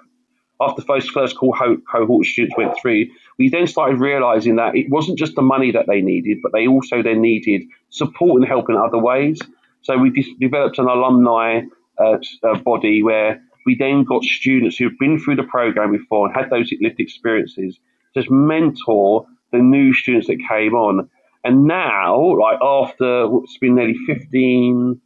after 0.61 0.83
the 0.83 0.87
first 0.87 1.11
first 1.11 1.39
cohort, 1.39 1.81
cohort 1.91 2.27
students 2.27 2.55
went 2.59 2.75
through, 2.83 3.07
we 3.41 3.49
then 3.49 3.67
started 3.67 3.99
realizing 3.99 4.57
that 4.57 4.77
it 4.77 4.91
wasn't 4.91 5.19
just 5.19 5.35
the 5.35 5.41
money 5.41 5.73
that 5.73 5.87
they 5.87 6.03
needed, 6.03 6.41
but 6.43 6.53
they 6.53 6.67
also 6.67 7.03
then 7.03 7.23
needed 7.23 7.63
support 7.89 8.39
and 8.39 8.47
help 8.47 8.69
in 8.69 8.77
other 8.77 8.99
ways. 8.99 9.41
So 9.81 9.97
we 9.97 10.11
de- 10.11 10.37
developed 10.39 10.79
an 10.79 10.85
alumni 10.85 11.63
uh, 11.99 12.19
uh, 12.43 12.59
body 12.59 13.03
where 13.03 13.43
we 13.65 13.77
then 13.77 14.05
got 14.05 14.25
students 14.25 14.77
who've 14.77 14.99
been 15.01 15.19
through 15.19 15.37
the 15.37 15.45
program 15.45 15.91
before 15.91 16.27
and 16.27 16.37
had 16.37 16.51
those 16.51 16.71
lived 16.83 17.01
experiences 17.01 17.81
to 18.13 18.21
just 18.21 18.31
mentor 18.31 19.25
the 19.53 19.59
new 19.59 19.95
students 19.95 20.27
that 20.27 20.37
came 20.47 20.75
on. 20.75 21.09
And 21.43 21.65
now, 21.65 22.39
like 22.39 22.59
after 22.61 23.27
it's 23.43 23.57
been 23.57 23.75
nearly 23.75 23.97
15, 24.07 25.01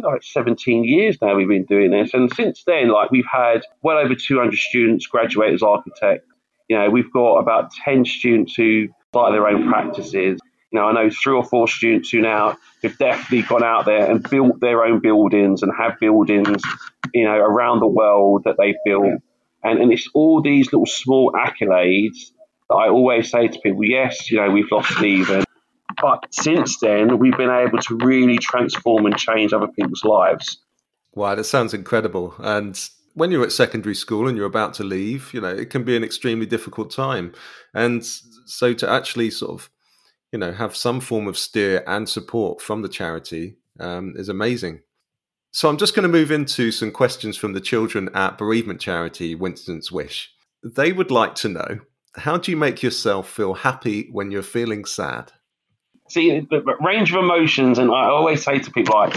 like 0.00 0.22
17 0.22 0.84
years 0.84 1.20
now 1.20 1.34
we've 1.34 1.48
been 1.48 1.64
doing 1.64 1.90
this. 1.90 2.14
And 2.14 2.32
since 2.34 2.62
then, 2.68 2.90
like 2.90 3.10
we've 3.10 3.26
had 3.28 3.62
well 3.82 3.98
over 3.98 4.14
200 4.14 4.56
students 4.56 5.08
graduate 5.08 5.54
as 5.54 5.62
architects. 5.64 6.28
You 6.68 6.78
know, 6.78 6.90
we've 6.90 7.12
got 7.12 7.38
about 7.38 7.72
10 7.84 8.04
students 8.04 8.54
who 8.54 8.88
started 9.10 9.34
their 9.34 9.48
own 9.48 9.68
practices. 9.68 10.38
You 10.70 10.78
know, 10.78 10.86
I 10.86 10.92
know 10.92 11.10
three 11.10 11.34
or 11.34 11.44
four 11.44 11.66
students 11.66 12.10
who 12.10 12.20
now 12.20 12.58
have 12.82 12.98
definitely 12.98 13.42
gone 13.42 13.64
out 13.64 13.86
there 13.86 14.10
and 14.10 14.22
built 14.28 14.60
their 14.60 14.84
own 14.84 15.00
buildings 15.00 15.62
and 15.62 15.72
have 15.78 15.98
buildings, 15.98 16.62
you 17.14 17.24
know, 17.24 17.36
around 17.36 17.80
the 17.80 17.86
world 17.86 18.42
that 18.44 18.56
they've 18.58 18.76
built. 18.84 19.22
And, 19.64 19.80
and 19.80 19.92
it's 19.92 20.08
all 20.14 20.42
these 20.42 20.66
little 20.66 20.86
small 20.86 21.32
accolades 21.32 22.32
that 22.68 22.74
I 22.74 22.88
always 22.88 23.30
say 23.30 23.48
to 23.48 23.58
people, 23.60 23.84
yes, 23.84 24.30
you 24.30 24.36
know, 24.36 24.50
we've 24.50 24.70
lost 24.70 24.90
Stephen, 24.90 25.44
but 26.00 26.26
since 26.30 26.78
then, 26.78 27.18
we've 27.18 27.36
been 27.36 27.50
able 27.50 27.78
to 27.78 27.96
really 27.96 28.38
transform 28.38 29.06
and 29.06 29.16
change 29.16 29.52
other 29.52 29.68
people's 29.68 30.04
lives. 30.04 30.58
Wow, 31.14 31.34
that 31.34 31.44
sounds 31.44 31.74
incredible. 31.74 32.34
And 32.38 32.78
when 33.18 33.30
you're 33.30 33.44
at 33.44 33.52
secondary 33.52 33.94
school 33.94 34.28
and 34.28 34.36
you're 34.36 34.46
about 34.46 34.74
to 34.74 34.84
leave, 34.84 35.34
you 35.34 35.40
know, 35.40 35.48
it 35.48 35.70
can 35.70 35.82
be 35.82 35.96
an 35.96 36.04
extremely 36.04 36.46
difficult 36.46 36.90
time. 36.90 37.32
And 37.74 38.04
so 38.04 38.72
to 38.74 38.88
actually 38.88 39.30
sort 39.30 39.52
of, 39.52 39.70
you 40.32 40.38
know, 40.38 40.52
have 40.52 40.76
some 40.76 41.00
form 41.00 41.26
of 41.26 41.36
steer 41.36 41.82
and 41.86 42.08
support 42.08 42.60
from 42.60 42.82
the 42.82 42.88
charity 42.88 43.56
um, 43.80 44.14
is 44.16 44.28
amazing. 44.28 44.82
So 45.50 45.68
I'm 45.68 45.78
just 45.78 45.94
going 45.94 46.04
to 46.04 46.08
move 46.08 46.30
into 46.30 46.70
some 46.70 46.92
questions 46.92 47.36
from 47.36 47.54
the 47.54 47.60
children 47.60 48.08
at 48.14 48.38
bereavement 48.38 48.80
charity 48.80 49.34
Winston's 49.34 49.90
Wish. 49.90 50.30
They 50.62 50.92
would 50.92 51.10
like 51.10 51.34
to 51.36 51.48
know 51.48 51.80
how 52.16 52.36
do 52.36 52.50
you 52.50 52.56
make 52.56 52.82
yourself 52.82 53.28
feel 53.28 53.54
happy 53.54 54.08
when 54.12 54.30
you're 54.30 54.42
feeling 54.42 54.84
sad? 54.84 55.32
See, 56.08 56.40
the 56.40 56.62
range 56.80 57.12
of 57.12 57.22
emotions, 57.22 57.78
and 57.78 57.90
I 57.90 58.06
always 58.06 58.42
say 58.42 58.58
to 58.58 58.70
people 58.70 58.94
like 58.94 59.14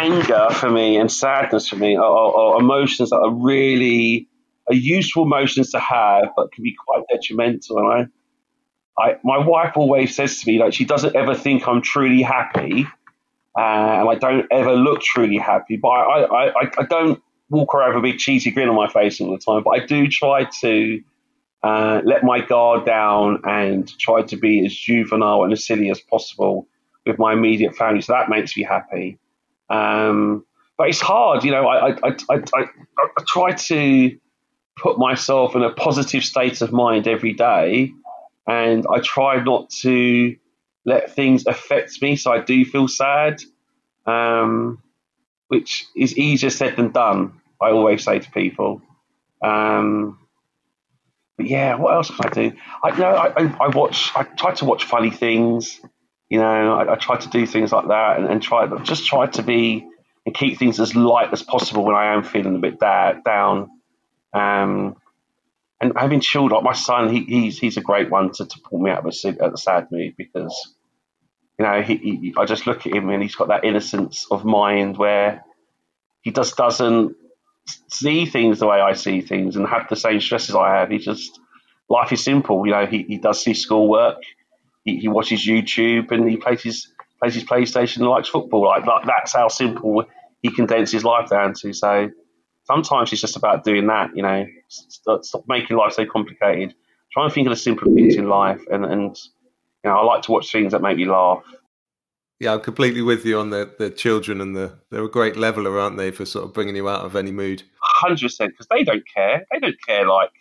anger 0.00 0.48
for 0.50 0.70
me 0.70 0.96
and 0.96 1.12
sadness 1.12 1.68
for 1.68 1.76
me 1.76 1.96
are, 1.96 2.04
are, 2.04 2.54
are 2.54 2.60
emotions 2.60 3.10
that 3.10 3.18
are 3.18 3.30
really 3.30 4.26
are 4.68 4.74
useful 4.74 5.24
emotions 5.24 5.72
to 5.72 5.78
have, 5.78 6.30
but 6.34 6.52
can 6.52 6.64
be 6.64 6.74
quite 6.74 7.04
detrimental. 7.12 7.78
And 7.78 8.10
I, 8.98 9.02
I, 9.02 9.16
my 9.24 9.38
wife 9.38 9.76
always 9.76 10.16
says 10.16 10.40
to 10.40 10.50
me 10.50 10.58
like 10.58 10.72
she 10.72 10.86
doesn't 10.86 11.14
ever 11.14 11.34
think 11.34 11.68
I'm 11.68 11.82
truly 11.82 12.22
happy, 12.22 12.86
uh, 13.56 13.60
and 13.60 14.08
I 14.08 14.14
don't 14.14 14.46
ever 14.50 14.74
look 14.74 15.02
truly 15.02 15.36
happy. 15.36 15.76
But 15.76 15.88
I, 15.88 16.22
I, 16.22 16.46
I, 16.48 16.70
I 16.78 16.82
don't 16.88 17.22
walk 17.50 17.74
around 17.74 17.94
with 17.94 17.98
a 17.98 18.12
big 18.12 18.18
cheesy 18.18 18.50
grin 18.50 18.70
on 18.70 18.74
my 18.74 18.88
face 18.88 19.20
all 19.20 19.30
the 19.32 19.38
time. 19.38 19.62
But 19.62 19.82
I 19.82 19.86
do 19.86 20.08
try 20.08 20.44
to 20.62 21.02
uh, 21.66 22.00
let 22.04 22.22
my 22.22 22.38
guard 22.40 22.84
down 22.86 23.40
and 23.42 23.82
try 23.98 24.22
to 24.22 24.36
be 24.36 24.64
as 24.64 24.72
juvenile 24.72 25.42
and 25.42 25.52
as 25.52 25.66
silly 25.66 25.90
as 25.90 26.00
possible 26.00 26.68
with 27.04 27.18
my 27.18 27.32
immediate 27.32 27.74
family. 27.74 28.02
So 28.02 28.12
that 28.12 28.28
makes 28.28 28.56
me 28.56 28.62
happy. 28.62 29.18
Um, 29.68 30.44
but 30.78 30.90
it's 30.90 31.00
hard, 31.00 31.42
you 31.42 31.50
know. 31.50 31.66
I, 31.66 31.88
I, 31.88 32.10
I, 32.30 32.34
I, 32.54 32.64
I 33.18 33.22
try 33.26 33.52
to 33.52 34.16
put 34.76 34.96
myself 34.96 35.56
in 35.56 35.62
a 35.62 35.72
positive 35.72 36.22
state 36.22 36.60
of 36.60 36.70
mind 36.72 37.08
every 37.08 37.32
day, 37.32 37.92
and 38.46 38.86
I 38.94 39.00
try 39.00 39.42
not 39.42 39.68
to 39.82 40.36
let 40.84 41.16
things 41.16 41.46
affect 41.46 42.00
me. 42.00 42.14
So 42.14 42.32
I 42.32 42.42
do 42.42 42.64
feel 42.64 42.86
sad, 42.86 43.42
um, 44.06 44.80
which 45.48 45.86
is 45.96 46.16
easier 46.16 46.50
said 46.50 46.76
than 46.76 46.92
done. 46.92 47.40
I 47.60 47.70
always 47.70 48.04
say 48.04 48.20
to 48.20 48.30
people. 48.30 48.82
Um, 49.42 50.18
yeah, 51.38 51.74
what 51.76 51.94
else 51.94 52.10
can 52.10 52.20
I 52.24 52.28
do? 52.30 52.56
I 52.82 52.88
you 52.90 52.98
know 52.98 53.10
I, 53.10 53.66
I 53.66 53.68
watch. 53.68 54.10
I 54.14 54.22
try 54.24 54.54
to 54.54 54.64
watch 54.64 54.84
funny 54.84 55.10
things. 55.10 55.80
You 56.28 56.38
know, 56.40 56.74
I, 56.74 56.94
I 56.94 56.96
try 56.96 57.16
to 57.16 57.28
do 57.28 57.46
things 57.46 57.72
like 57.72 57.88
that 57.88 58.18
and, 58.18 58.26
and 58.26 58.42
try 58.42 58.66
just 58.82 59.06
try 59.06 59.26
to 59.26 59.42
be 59.42 59.86
and 60.24 60.34
keep 60.34 60.58
things 60.58 60.80
as 60.80 60.96
light 60.96 61.32
as 61.32 61.42
possible 61.42 61.84
when 61.84 61.94
I 61.94 62.14
am 62.14 62.24
feeling 62.24 62.56
a 62.56 62.58
bit 62.58 62.80
da- 62.80 63.20
down. 63.24 63.70
Um, 64.32 64.96
and 65.80 65.92
having 65.96 66.20
chilled 66.20 66.50
children, 66.50 66.64
my 66.64 66.72
son, 66.72 67.12
he, 67.12 67.24
he's 67.24 67.58
he's 67.58 67.76
a 67.76 67.82
great 67.82 68.10
one 68.10 68.32
to, 68.32 68.46
to 68.46 68.60
pull 68.60 68.80
me 68.80 68.90
out 68.90 69.06
of 69.06 69.06
a, 69.06 69.52
a 69.52 69.56
sad 69.56 69.88
mood 69.90 70.14
because 70.16 70.74
you 71.58 71.66
know 71.66 71.82
he, 71.82 71.96
he, 71.96 72.34
I 72.36 72.46
just 72.46 72.66
look 72.66 72.86
at 72.86 72.94
him 72.94 73.10
and 73.10 73.22
he's 73.22 73.36
got 73.36 73.48
that 73.48 73.64
innocence 73.64 74.26
of 74.30 74.44
mind 74.44 74.96
where 74.96 75.44
he 76.22 76.32
just 76.32 76.56
doesn't 76.56 77.14
see 77.88 78.26
things 78.26 78.58
the 78.58 78.66
way 78.66 78.80
I 78.80 78.92
see 78.92 79.20
things 79.20 79.56
and 79.56 79.66
have 79.66 79.88
the 79.88 79.96
same 79.96 80.20
stresses 80.20 80.54
I 80.54 80.74
have. 80.74 80.90
He 80.90 80.98
just 80.98 81.40
life 81.88 82.12
is 82.12 82.22
simple. 82.22 82.66
You 82.66 82.72
know, 82.72 82.86
he, 82.86 83.02
he 83.04 83.18
does 83.18 83.44
his 83.44 83.60
schoolwork, 83.62 84.22
he, 84.84 84.98
he 84.98 85.08
watches 85.08 85.46
YouTube, 85.46 86.10
and 86.10 86.28
he 86.28 86.36
plays 86.36 86.62
his 86.62 86.88
plays 87.18 87.34
his 87.34 87.44
PlayStation 87.44 87.98
and 87.98 88.08
likes 88.08 88.28
football. 88.28 88.64
Like, 88.66 88.86
like 88.86 89.06
that's 89.06 89.34
how 89.34 89.48
simple 89.48 90.04
he 90.42 90.50
condenses 90.50 91.04
life 91.04 91.30
down 91.30 91.54
to. 91.54 91.72
So 91.72 92.10
sometimes 92.64 93.12
it's 93.12 93.20
just 93.20 93.36
about 93.36 93.64
doing 93.64 93.86
that. 93.86 94.10
You 94.14 94.22
know, 94.22 94.46
stop, 94.68 95.24
stop 95.24 95.44
making 95.48 95.76
life 95.76 95.92
so 95.92 96.06
complicated. 96.06 96.74
Try 97.12 97.24
and 97.24 97.32
think 97.32 97.46
of 97.46 97.52
the 97.52 97.56
simple 97.56 97.92
things 97.94 98.16
in 98.16 98.28
life, 98.28 98.60
and 98.70 98.84
and 98.84 99.16
you 99.84 99.90
know, 99.90 99.96
I 99.96 100.04
like 100.04 100.22
to 100.22 100.32
watch 100.32 100.50
things 100.52 100.72
that 100.72 100.82
make 100.82 100.96
me 100.96 101.06
laugh. 101.06 101.42
Yeah, 102.38 102.52
I'm 102.52 102.60
completely 102.60 103.00
with 103.00 103.24
you 103.24 103.38
on 103.38 103.50
the, 103.50 103.72
the 103.78 103.88
children 103.88 104.40
and 104.42 104.54
the 104.54 104.78
they're 104.90 105.04
a 105.04 105.10
great 105.10 105.36
leveler, 105.36 105.78
aren't 105.78 105.96
they, 105.96 106.10
for 106.10 106.26
sort 106.26 106.44
of 106.44 106.52
bringing 106.52 106.76
you 106.76 106.88
out 106.88 107.04
of 107.04 107.16
any 107.16 107.32
mood? 107.32 107.62
Hundred 107.80 108.20
percent, 108.20 108.52
because 108.52 108.66
they 108.68 108.84
don't 108.84 109.04
care. 109.08 109.46
They 109.50 109.58
don't 109.58 109.80
care. 109.86 110.06
Like 110.06 110.32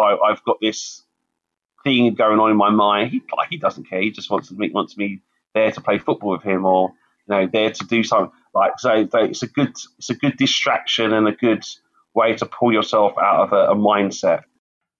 I, 0.00 0.16
have 0.28 0.42
got 0.44 0.58
this 0.60 1.02
thing 1.84 2.12
going 2.14 2.40
on 2.40 2.50
in 2.50 2.56
my 2.56 2.70
mind. 2.70 3.10
He 3.10 3.22
like 3.36 3.48
he 3.50 3.56
doesn't 3.56 3.88
care. 3.88 4.00
He 4.00 4.10
just 4.10 4.30
wants 4.30 4.48
to 4.48 4.54
me 4.54 4.70
wants 4.70 4.96
me 4.96 5.20
there 5.54 5.70
to 5.70 5.80
play 5.80 5.98
football 5.98 6.30
with 6.30 6.42
him, 6.42 6.64
or 6.64 6.92
you 7.28 7.34
know, 7.34 7.46
there 7.46 7.70
to 7.70 7.86
do 7.86 8.02
something. 8.02 8.32
Like 8.54 8.78
so, 8.78 9.04
they, 9.04 9.24
it's 9.24 9.42
a 9.42 9.48
good 9.48 9.76
it's 9.98 10.10
a 10.10 10.14
good 10.14 10.36
distraction 10.36 11.12
and 11.12 11.28
a 11.28 11.32
good 11.32 11.64
way 12.14 12.34
to 12.34 12.46
pull 12.46 12.72
yourself 12.72 13.12
out 13.16 13.42
of 13.42 13.52
a, 13.52 13.72
a 13.72 13.76
mindset. 13.76 14.42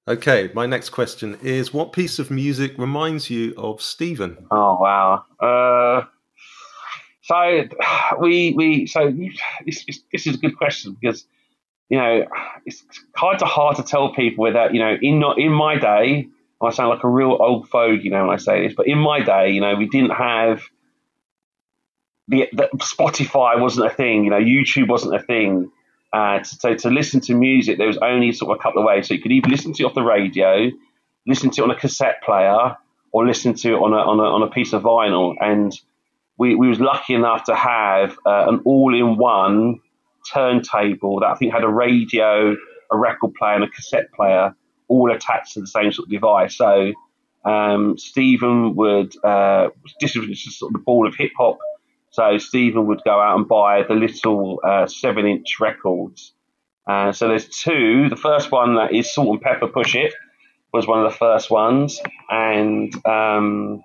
Okay, 0.07 0.51
my 0.55 0.67
next 0.67 0.91
question 0.91 1.37
is: 1.43 1.75
What 1.75 1.93
piece 1.93 2.21
of 2.21 2.31
music 2.31 2.79
reminds 2.79 3.29
you 3.29 3.55
of 3.57 3.83
Stephen? 3.83 4.47
Oh 4.51 4.79
wow. 4.81 5.25
Uh, 5.41 6.07
so 7.29 7.65
we 8.21 8.53
we 8.57 8.87
so 8.87 9.13
this, 9.65 9.85
is 10.13 10.35
a 10.35 10.39
good 10.39 10.57
question 10.57 10.97
because 11.01 11.25
you 11.89 11.99
know 11.99 12.27
it's 12.67 12.83
kind 13.17 13.41
of 13.41 13.49
hard 13.49 13.77
to 13.77 13.83
tell 13.83 14.13
people 14.13 14.51
that 14.53 14.75
you 14.75 14.81
know 14.81 14.97
in 15.01 15.19
not 15.19 15.39
in 15.39 15.53
my 15.53 15.79
day 15.79 16.29
I 16.61 16.71
sound 16.71 16.91
like 16.91 17.05
a 17.05 17.09
real 17.09 17.37
old 17.39 17.69
fogey 17.69 18.05
you 18.05 18.11
know 18.11 18.27
when 18.27 18.35
I 18.35 18.39
say 18.39 18.67
this, 18.67 18.75
but 18.75 18.89
in 18.89 18.99
my 18.99 19.21
day 19.21 19.51
you 19.51 19.61
know 19.61 19.75
we 19.77 19.89
didn't 19.89 20.11
have 20.11 20.63
the, 22.31 22.47
the 22.53 22.69
Spotify 22.77 23.59
wasn't 23.59 23.87
a 23.87 23.95
thing, 23.95 24.25
you 24.25 24.31
know 24.31 24.41
YouTube 24.41 24.89
wasn't 24.89 25.15
a 25.15 25.23
thing. 25.23 25.71
Uh, 26.11 26.43
so 26.43 26.75
to 26.75 26.89
listen 26.89 27.21
to 27.21 27.35
music, 27.35 27.77
there 27.77 27.87
was 27.87 27.99
only 27.99 28.33
sort 28.33 28.51
of 28.51 28.59
a 28.59 28.63
couple 28.63 28.81
of 28.81 28.87
ways. 28.87 29.07
So 29.07 29.13
you 29.13 29.21
could 29.21 29.31
either 29.31 29.49
listen 29.49 29.75
to 29.75 29.83
it 29.83 29.87
off 29.87 29.95
the 29.95 30.03
radio, 30.03 30.71
listen 31.27 31.51
to 31.51 31.61
it 31.61 31.65
on 31.65 31.71
a 31.71 31.79
cassette 31.79 32.23
player, 32.23 32.79
or 33.13 33.27
listen 33.27 33.53
to 33.53 33.75
it 33.75 33.77
on 33.77 33.93
a, 33.93 33.97
on 33.97 34.19
a, 34.19 34.23
on 34.23 34.43
a 34.43 34.51
piece 34.51 34.73
of 34.73 34.85
vinyl. 34.85 35.35
And 35.39 35.79
we, 36.39 36.55
we 36.55 36.69
was 36.69 36.81
lucky 36.81 37.15
enough 37.15 37.45
to 37.45 37.55
have 37.55 38.17
uh, 38.25 38.47
an 38.49 38.61
all-in-one 38.65 39.81
turntable 40.33 41.21
that 41.21 41.27
I 41.27 41.35
think 41.35 41.53
had 41.53 41.65
a 41.65 41.69
radio, 41.69 42.57
a 42.93 42.97
record 42.97 43.35
player, 43.35 43.55
and 43.55 43.65
a 43.65 43.69
cassette 43.69 44.13
player 44.13 44.55
all 44.87 45.13
attached 45.13 45.55
to 45.55 45.61
the 45.61 45.67
same 45.67 45.93
sort 45.93 46.07
of 46.07 46.13
device. 46.13 46.57
So 46.57 46.93
um, 47.45 47.99
Stephen 47.99 48.77
would 48.77 49.13
uh, 49.25 49.69
this 50.01 50.15
was 50.15 50.27
just 50.27 50.59
sort 50.59 50.71
of 50.71 50.75
the 50.75 50.85
ball 50.85 51.07
of 51.07 51.15
hip 51.17 51.33
hop. 51.37 51.59
So 52.11 52.39
Stephen 52.39 52.87
would 52.87 53.03
go 53.05 53.21
out 53.21 53.37
and 53.37 53.47
buy 53.47 53.83
the 53.83 53.95
little 53.95 54.61
uh, 54.65 54.87
seven-inch 54.87 55.61
records. 55.61 56.33
Uh, 56.87 57.13
so 57.13 57.29
there's 57.29 57.49
two. 57.49 58.09
The 58.09 58.17
first 58.17 58.51
one 58.51 58.77
that 58.77 58.95
is 58.95 59.13
Salt-N-Pepa 59.13 59.73
Push 59.73 59.95
It 59.95 60.15
was 60.73 60.87
one 60.87 61.05
of 61.05 61.13
the 61.13 61.17
first 61.19 61.51
ones, 61.51 62.01
and 62.31 62.95
um, 63.07 63.85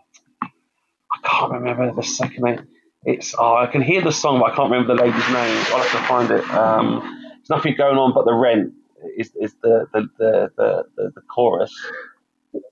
I 1.23 1.27
can't 1.29 1.51
remember 1.53 1.93
the 1.93 2.03
second 2.03 2.43
name. 2.43 2.67
It's 3.05 3.35
oh, 3.37 3.55
I 3.55 3.67
can 3.67 3.81
hear 3.81 4.01
the 4.01 4.11
song, 4.11 4.39
but 4.39 4.51
I 4.51 4.55
can't 4.55 4.71
remember 4.71 4.95
the 4.95 5.01
lady's 5.01 5.27
name. 5.27 5.65
I'll 5.71 5.83
have 5.83 5.91
to 5.91 6.07
find 6.07 6.31
it. 6.31 6.49
Um, 6.51 6.99
there's 7.35 7.49
nothing 7.49 7.75
going 7.77 7.97
on 7.97 8.13
but 8.13 8.25
the 8.25 8.33
rent 8.33 8.73
is, 9.17 9.31
is 9.35 9.53
the, 9.61 9.87
the, 9.93 10.07
the, 10.17 10.51
the, 10.55 10.83
the, 10.95 11.11
the 11.15 11.21
chorus. 11.21 11.73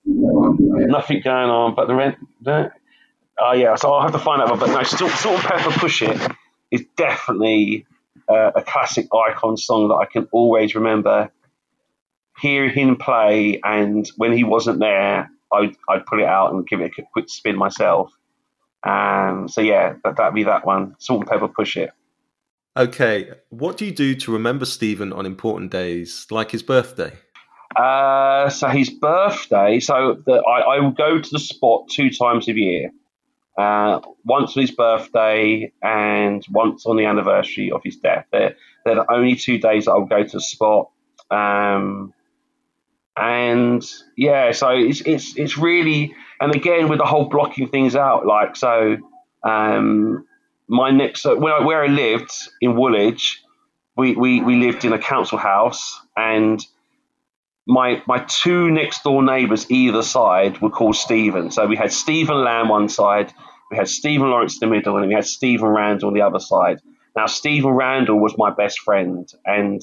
Nothing 0.06 1.22
going 1.22 1.50
on 1.50 1.76
but 1.76 1.88
the 1.88 1.96
rent. 1.96 2.18
Oh 2.48 3.54
yeah, 3.54 3.76
so 3.76 3.92
I'll 3.92 4.02
have 4.02 4.14
to 4.14 4.20
find 4.20 4.42
out. 4.42 4.60
But 4.60 4.68
no, 4.68 4.84
Salt-N-Pepa 4.84 5.80
Push 5.80 6.04
It 6.04 6.32
is 6.70 6.86
definitely 6.96 7.86
uh, 8.30 8.52
a 8.56 8.62
classic 8.62 9.08
icon 9.14 9.58
song 9.58 9.90
that 9.90 9.96
I 9.96 10.06
can 10.06 10.28
always 10.32 10.76
remember 10.76 11.32
hearing 12.40 12.74
him 12.74 12.96
play. 12.98 13.60
And 13.64 14.10
when 14.16 14.32
he 14.32 14.44
wasn't 14.44 14.80
there, 14.80 15.30
I'd, 15.52 15.76
I'd 15.90 16.06
put 16.06 16.20
it 16.20 16.28
out 16.28 16.54
and 16.54 16.66
give 16.66 16.80
it 16.82 16.92
a 16.98 17.04
quick 17.12 17.30
spin 17.30 17.58
myself. 17.58 18.12
Um, 18.84 19.48
so 19.48 19.62
yeah, 19.62 19.96
that, 20.04 20.17
that'd 20.17 20.34
be 20.34 20.44
that 20.44 20.65
one. 20.65 20.96
Salt-N-Pepa, 21.00 21.54
Push 21.54 21.78
It. 21.78 21.91
Okay, 22.78 23.32
what 23.50 23.78
do 23.78 23.86
you 23.86 23.91
do 23.91 24.15
to 24.15 24.32
remember 24.32 24.65
Stephen 24.65 25.12
on 25.12 25.26
important 25.26 25.72
days, 25.72 26.26
like 26.32 26.52
his 26.52 26.63
birthday? 26.63 27.12
Uh, 27.76 28.50
so 28.50 28.67
his 28.67 28.89
birthday, 28.89 29.80
so 29.80 30.22
the, 30.26 30.34
I, 30.34 30.76
I 30.76 30.80
will 30.80 30.91
go 30.91 31.20
to 31.20 31.30
the 31.32 31.39
spot 31.39 31.89
two 31.89 32.10
times 32.10 32.48
a 32.48 32.54
year. 32.54 32.91
Uh, 33.58 34.00
once 34.24 34.56
on 34.56 34.62
his 34.62 34.72
birthday 34.72 35.72
and 35.84 36.44
once 36.52 36.86
on 36.86 36.96
the 36.96 37.06
anniversary 37.06 37.70
of 37.70 37.82
his 37.84 37.98
death. 37.98 38.26
They're, 38.32 38.56
they're 38.86 38.96
the 38.96 39.12
only 39.12 39.36
two 39.36 39.58
days 39.58 39.86
that 39.86 39.91
I'll 39.91 40.06
go 40.06 40.24
to 40.24 40.38
the 40.38 40.41
spot. 40.41 40.89
Um, 41.30 42.13
and 43.17 43.84
yeah, 44.17 44.52
so 44.54 44.70
it's 44.70 45.02
it's 45.02 45.38
it's 45.38 45.58
really 45.58 46.15
and 46.42 46.56
again 46.56 46.90
with 46.90 47.00
the 47.00 47.06
whole 47.06 47.30
blocking 47.30 47.70
things 47.70 47.96
out, 47.96 48.26
like 48.26 48.56
so. 48.56 48.98
Um, 49.44 50.26
my 50.68 50.90
next 50.90 51.22
so 51.22 51.38
where 51.38 51.54
I, 51.54 51.66
where 51.66 51.84
I 51.84 51.88
lived 51.88 52.32
in 52.62 52.76
Woolwich, 52.76 53.42
we, 53.98 54.16
we 54.16 54.42
we 54.42 54.56
lived 54.56 54.86
in 54.86 54.94
a 54.94 55.00
council 55.00 55.38
house, 55.38 56.00
and 56.16 56.66
my 57.68 58.02
my 58.08 58.20
two 58.20 58.72
next 58.72 59.04
door 59.04 59.22
neighbours 59.22 59.70
either 59.70 60.02
side 60.02 60.62
were 60.62 60.70
called 60.70 60.96
Stephen. 60.96 61.52
So 61.52 61.68
we 61.68 61.76
had 61.76 61.92
Stephen 61.92 62.44
Lamb 62.44 62.70
one 62.70 62.88
side, 62.88 63.34
we 63.70 63.78
had 63.78 63.90
Stephen 63.90 64.30
Lawrence 64.30 64.62
in 64.62 64.70
the 64.70 64.76
middle, 64.76 64.98
and 64.98 65.08
we 65.08 65.14
had 65.14 65.26
Stephen 65.26 65.68
Randall 65.68 66.08
on 66.08 66.14
the 66.14 66.22
other 66.22 66.40
side. 66.40 66.80
Now 67.16 67.26
Stephen 67.26 67.72
Randall 67.72 68.20
was 68.20 68.36
my 68.38 68.50
best 68.50 68.80
friend, 68.80 69.32
and 69.46 69.82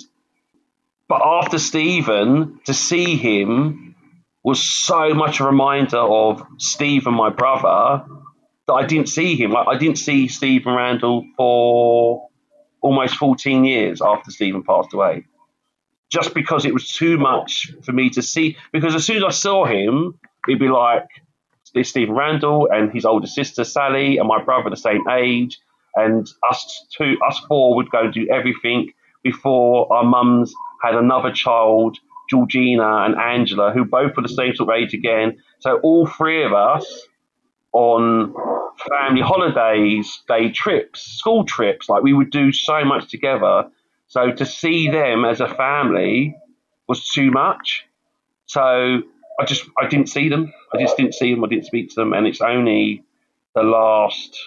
but 1.07 1.21
after 1.23 1.59
Stephen, 1.59 2.61
to 2.65 2.75
see 2.75 3.17
him 3.17 3.88
was 4.49 4.67
so 4.67 5.13
much 5.13 5.41
a 5.41 5.45
reminder 5.45 5.99
of 5.99 6.43
Steve 6.57 7.07
and 7.07 7.15
my 7.15 7.29
brother, 7.29 8.03
that 8.67 8.73
I 8.73 8.87
didn't 8.87 9.11
see 9.11 9.37
him. 9.37 9.51
Like, 9.51 9.69
I 9.69 9.77
didn't 9.77 9.99
see 9.99 10.27
Stephen 10.27 10.73
Randall 10.73 11.23
for 11.37 12.29
almost 12.81 13.17
14 13.17 13.65
years 13.65 14.01
after 14.01 14.31
Stephen 14.31 14.63
passed 14.63 14.95
away. 14.95 15.27
Just 16.11 16.33
because 16.33 16.65
it 16.65 16.73
was 16.73 16.91
too 16.91 17.19
much 17.19 17.75
for 17.85 17.93
me 17.93 18.09
to 18.11 18.23
see. 18.23 18.57
Because 18.73 18.95
as 18.95 19.05
soon 19.05 19.19
as 19.19 19.25
I 19.25 19.31
saw 19.31 19.67
him, 19.67 20.19
it'd 20.49 20.59
be 20.59 20.69
like 20.69 21.07
there's 21.75 21.91
Stephen 21.91 22.15
Randall 22.15 22.71
and 22.73 22.91
his 22.91 23.05
older 23.05 23.27
sister 23.27 23.65
Sally 23.65 24.17
and 24.17 24.27
my 24.27 24.43
brother 24.43 24.71
the 24.71 24.77
same 24.79 25.07
age, 25.11 25.59
and 25.95 26.27
us 26.51 26.87
two, 26.97 27.19
us 27.29 27.39
four 27.49 27.77
would 27.77 27.91
go 27.91 28.11
do 28.11 28.27
everything 28.31 28.93
before 29.23 29.93
our 29.93 30.05
mums 30.05 30.55
had 30.83 30.95
another 30.95 31.33
child, 31.33 31.99
Georgina 32.29 33.05
and 33.05 33.17
Angela, 33.17 33.73
who 33.73 33.85
both 33.85 34.17
were 34.17 34.23
the 34.23 34.29
same 34.29 34.55
sort 34.55 34.71
of 34.71 34.77
age 34.77 34.95
again. 34.95 35.39
So 35.61 35.79
all 35.79 36.07
three 36.07 36.45
of 36.45 36.53
us 36.53 37.07
on 37.73 38.35
family 38.89 39.23
holidays, 39.23 40.23
day 40.29 40.51
trips, 40.51 41.03
school 41.03 41.45
trips, 41.45 41.89
like 41.89 42.03
we 42.03 42.13
would 42.13 42.31
do 42.31 42.53
so 42.53 42.85
much 42.85 43.11
together. 43.11 43.65
So 44.07 44.33
to 44.33 44.47
see 44.47 44.89
them 44.89 45.25
as 45.25 45.41
a 45.41 45.49
family 45.49 46.37
was 46.89 47.07
too 47.07 47.31
much. 47.31 47.85
So 48.47 49.03
I 49.41 49.45
just 49.45 49.65
I 49.81 49.87
didn't 49.89 50.09
see 50.09 50.29
them. 50.29 50.53
I 50.73 50.81
just 50.81 50.97
didn't 50.97 51.15
see 51.15 51.35
them. 51.35 51.45
I 51.45 51.49
didn't 51.49 51.67
speak 51.67 51.91
to 51.91 51.95
them. 51.97 52.13
And 52.13 52.27
it's 52.27 52.41
only 52.41 53.05
the 53.55 53.63
last. 53.63 54.39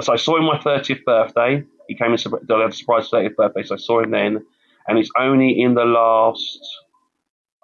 So 0.00 0.12
I 0.12 0.16
saw 0.16 0.36
him 0.36 0.44
my 0.44 0.58
30th 0.58 1.04
birthday. 1.04 1.64
He 1.88 1.96
came 1.96 2.12
in. 2.12 2.18
I 2.18 2.60
had 2.60 2.70
a 2.70 2.72
surprise 2.72 3.10
30th 3.10 3.36
birthday, 3.36 3.62
so 3.62 3.74
I 3.74 3.78
saw 3.78 4.00
him 4.02 4.10
then 4.12 4.44
and 4.86 4.98
it's 4.98 5.10
only 5.18 5.60
in 5.60 5.74
the 5.74 5.84
last, 5.84 6.60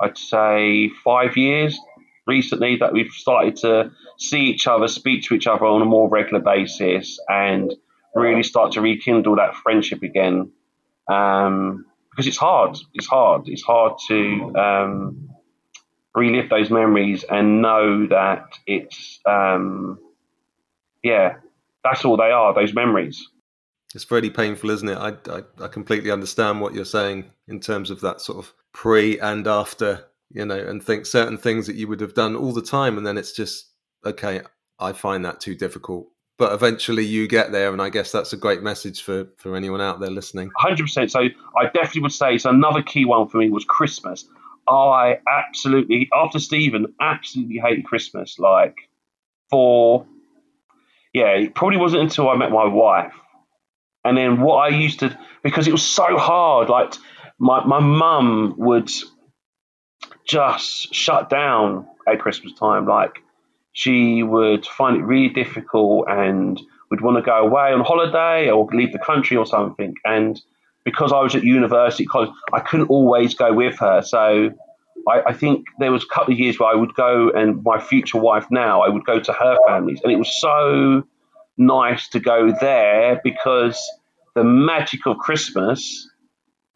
I'd 0.00 0.18
say, 0.18 0.90
five 1.04 1.37
years 1.37 1.78
recently 2.26 2.76
that 2.76 2.92
we've 2.92 3.11
started 3.11 3.56
to 3.56 3.90
see 4.18 4.40
each 4.40 4.66
other, 4.66 4.88
speak 4.88 5.24
to 5.24 5.34
each 5.34 5.46
other 5.46 5.64
on 5.64 5.82
a 5.82 5.87
more 5.87 6.08
regular 6.08 6.42
basis, 6.42 7.18
and 7.28 7.74
really 8.14 8.42
start 8.42 8.72
to 8.72 8.80
rekindle 8.80 9.37
that 9.37 9.54
friendship 9.56 10.02
again. 10.02 10.52
Um, 11.08 11.87
because 12.11 12.26
it's 12.26 12.37
hard. 12.37 12.76
It's 12.94 13.06
hard. 13.06 13.48
It's 13.48 13.62
hard 13.62 13.92
to 14.08 14.52
um, 14.56 15.30
relive 16.16 16.50
those 16.50 16.68
memories 16.68 17.24
and 17.30 17.62
know 17.62 18.08
that 18.08 18.58
it's, 18.66 19.20
um, 19.24 20.00
yeah, 21.04 21.37
that's 21.84 22.04
all 22.04 22.16
they 22.16 22.32
are. 22.32 22.52
Those 22.54 22.74
memories. 22.74 23.24
It's 23.94 24.11
really 24.11 24.31
painful, 24.31 24.70
isn't 24.70 24.88
it? 24.88 24.98
I, 24.98 25.14
I, 25.31 25.42
I 25.64 25.68
completely 25.68 26.11
understand 26.11 26.61
what 26.61 26.74
you're 26.74 26.85
saying 26.85 27.31
in 27.46 27.59
terms 27.61 27.90
of 27.90 28.01
that 28.03 28.20
sort 28.20 28.38
of 28.38 28.53
pre 28.72 29.18
and 29.18 29.46
after, 29.46 30.05
you 30.31 30.44
know, 30.44 30.59
and 30.59 30.83
think 30.83 31.07
certain 31.07 31.38
things 31.38 31.66
that 31.66 31.77
you 31.77 31.88
would 31.88 32.01
have 32.01 32.14
done 32.14 32.37
all 32.37 32.53
the 32.53 32.62
time, 32.62 32.98
and 32.98 33.07
then 33.07 33.16
it's 33.16 33.33
just 33.33 33.70
okay. 34.05 34.42
I 34.79 34.92
find 34.92 35.24
that 35.24 35.40
too 35.40 35.55
difficult, 35.55 36.09
but 36.37 36.53
eventually 36.53 37.05
you 37.05 37.27
get 37.27 37.51
there, 37.51 37.72
and 37.72 37.81
I 37.81 37.88
guess 37.88 38.12
that's 38.12 38.33
a 38.35 38.37
great 38.37 38.62
message 38.62 39.03
for 39.03 39.27
for 39.38 39.57
anyone 39.57 39.81
out 39.81 40.01
there 40.01 40.11
listening. 40.11 40.51
Hundred 40.59 40.85
percent. 40.85 41.11
So 41.11 41.20
I 41.57 41.64
definitely 41.72 42.03
would 42.03 42.12
say 42.12 42.37
so. 42.37 42.51
Another 42.51 42.83
key 42.83 43.07
one 43.07 43.27
for 43.29 43.38
me 43.38 43.48
was 43.48 43.64
Christmas. 43.64 44.27
I 44.68 45.18
absolutely, 45.31 46.11
after 46.14 46.38
Stephen, 46.38 46.94
absolutely 47.01 47.59
hated 47.59 47.87
Christmas. 47.87 48.38
Like 48.38 48.77
for 49.48 50.07
yeah, 51.14 51.31
it 51.31 51.55
probably 51.55 51.79
wasn't 51.79 52.03
until 52.03 52.29
I 52.29 52.37
met 52.37 52.51
my 52.51 52.66
wife 52.66 53.14
and 54.04 54.16
then 54.16 54.40
what 54.40 54.56
I 54.56 54.68
used 54.68 55.00
to, 55.00 55.18
because 55.42 55.66
it 55.68 55.72
was 55.72 55.82
so 55.82 56.16
hard, 56.16 56.68
like 56.68 56.94
my, 57.38 57.64
my 57.64 57.80
mum 57.80 58.54
would 58.56 58.90
just 60.26 60.94
shut 60.94 61.30
down 61.30 61.87
at 62.06 62.20
Christmas 62.20 62.52
time. 62.52 62.87
Like 62.87 63.22
she 63.72 64.22
would 64.22 64.66
find 64.66 64.96
it 64.96 65.04
really 65.04 65.28
difficult 65.32 66.06
and 66.08 66.61
would 66.90 67.00
want 67.00 67.16
to 67.16 67.22
go 67.22 67.38
away 67.38 67.72
on 67.72 67.80
holiday 67.80 68.50
or 68.50 68.66
leave 68.72 68.92
the 68.92 68.98
country 68.98 69.37
or 69.37 69.46
something. 69.46 69.94
And 70.04 70.40
because 70.84 71.12
I 71.12 71.20
was 71.20 71.34
at 71.34 71.44
university 71.44 72.06
college, 72.06 72.30
I 72.52 72.61
couldn't 72.61 72.88
always 72.88 73.34
go 73.34 73.52
with 73.52 73.78
her. 73.78 74.00
So 74.02 74.50
I, 75.08 75.22
I, 75.26 75.32
think 75.32 75.66
there 75.78 75.92
was 75.92 76.02
a 76.02 76.14
couple 76.14 76.32
of 76.32 76.38
years 76.40 76.58
where 76.58 76.70
I 76.70 76.74
would 76.74 76.94
go 76.94 77.30
and 77.30 77.62
my 77.62 77.78
future 77.78 78.18
wife 78.18 78.46
now, 78.50 78.80
I 78.82 78.88
would 78.88 79.04
go 79.04 79.20
to 79.20 79.32
her 79.32 79.58
families. 79.66 80.00
And 80.02 80.12
it 80.12 80.16
was 80.16 80.40
so 80.40 81.04
nice 81.58 82.08
to 82.10 82.20
go 82.20 82.52
there 82.58 83.20
because 83.22 83.78
the 84.34 84.44
magic 84.44 85.06
of 85.06 85.18
Christmas 85.18 86.08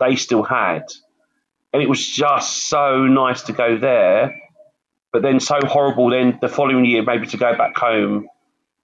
they 0.00 0.16
still 0.16 0.42
had. 0.42 0.82
And 1.72 1.82
it 1.82 1.88
was 1.88 2.06
just 2.06 2.68
so 2.68 3.06
nice 3.06 3.42
to 3.42 3.52
go 3.52 3.78
there, 3.78 4.34
but 5.12 5.22
then 5.22 5.40
so 5.40 5.58
horrible 5.64 6.10
then 6.10 6.38
the 6.40 6.48
following 6.48 6.84
year 6.84 7.02
maybe 7.02 7.26
to 7.28 7.36
go 7.36 7.56
back 7.56 7.76
home 7.76 8.28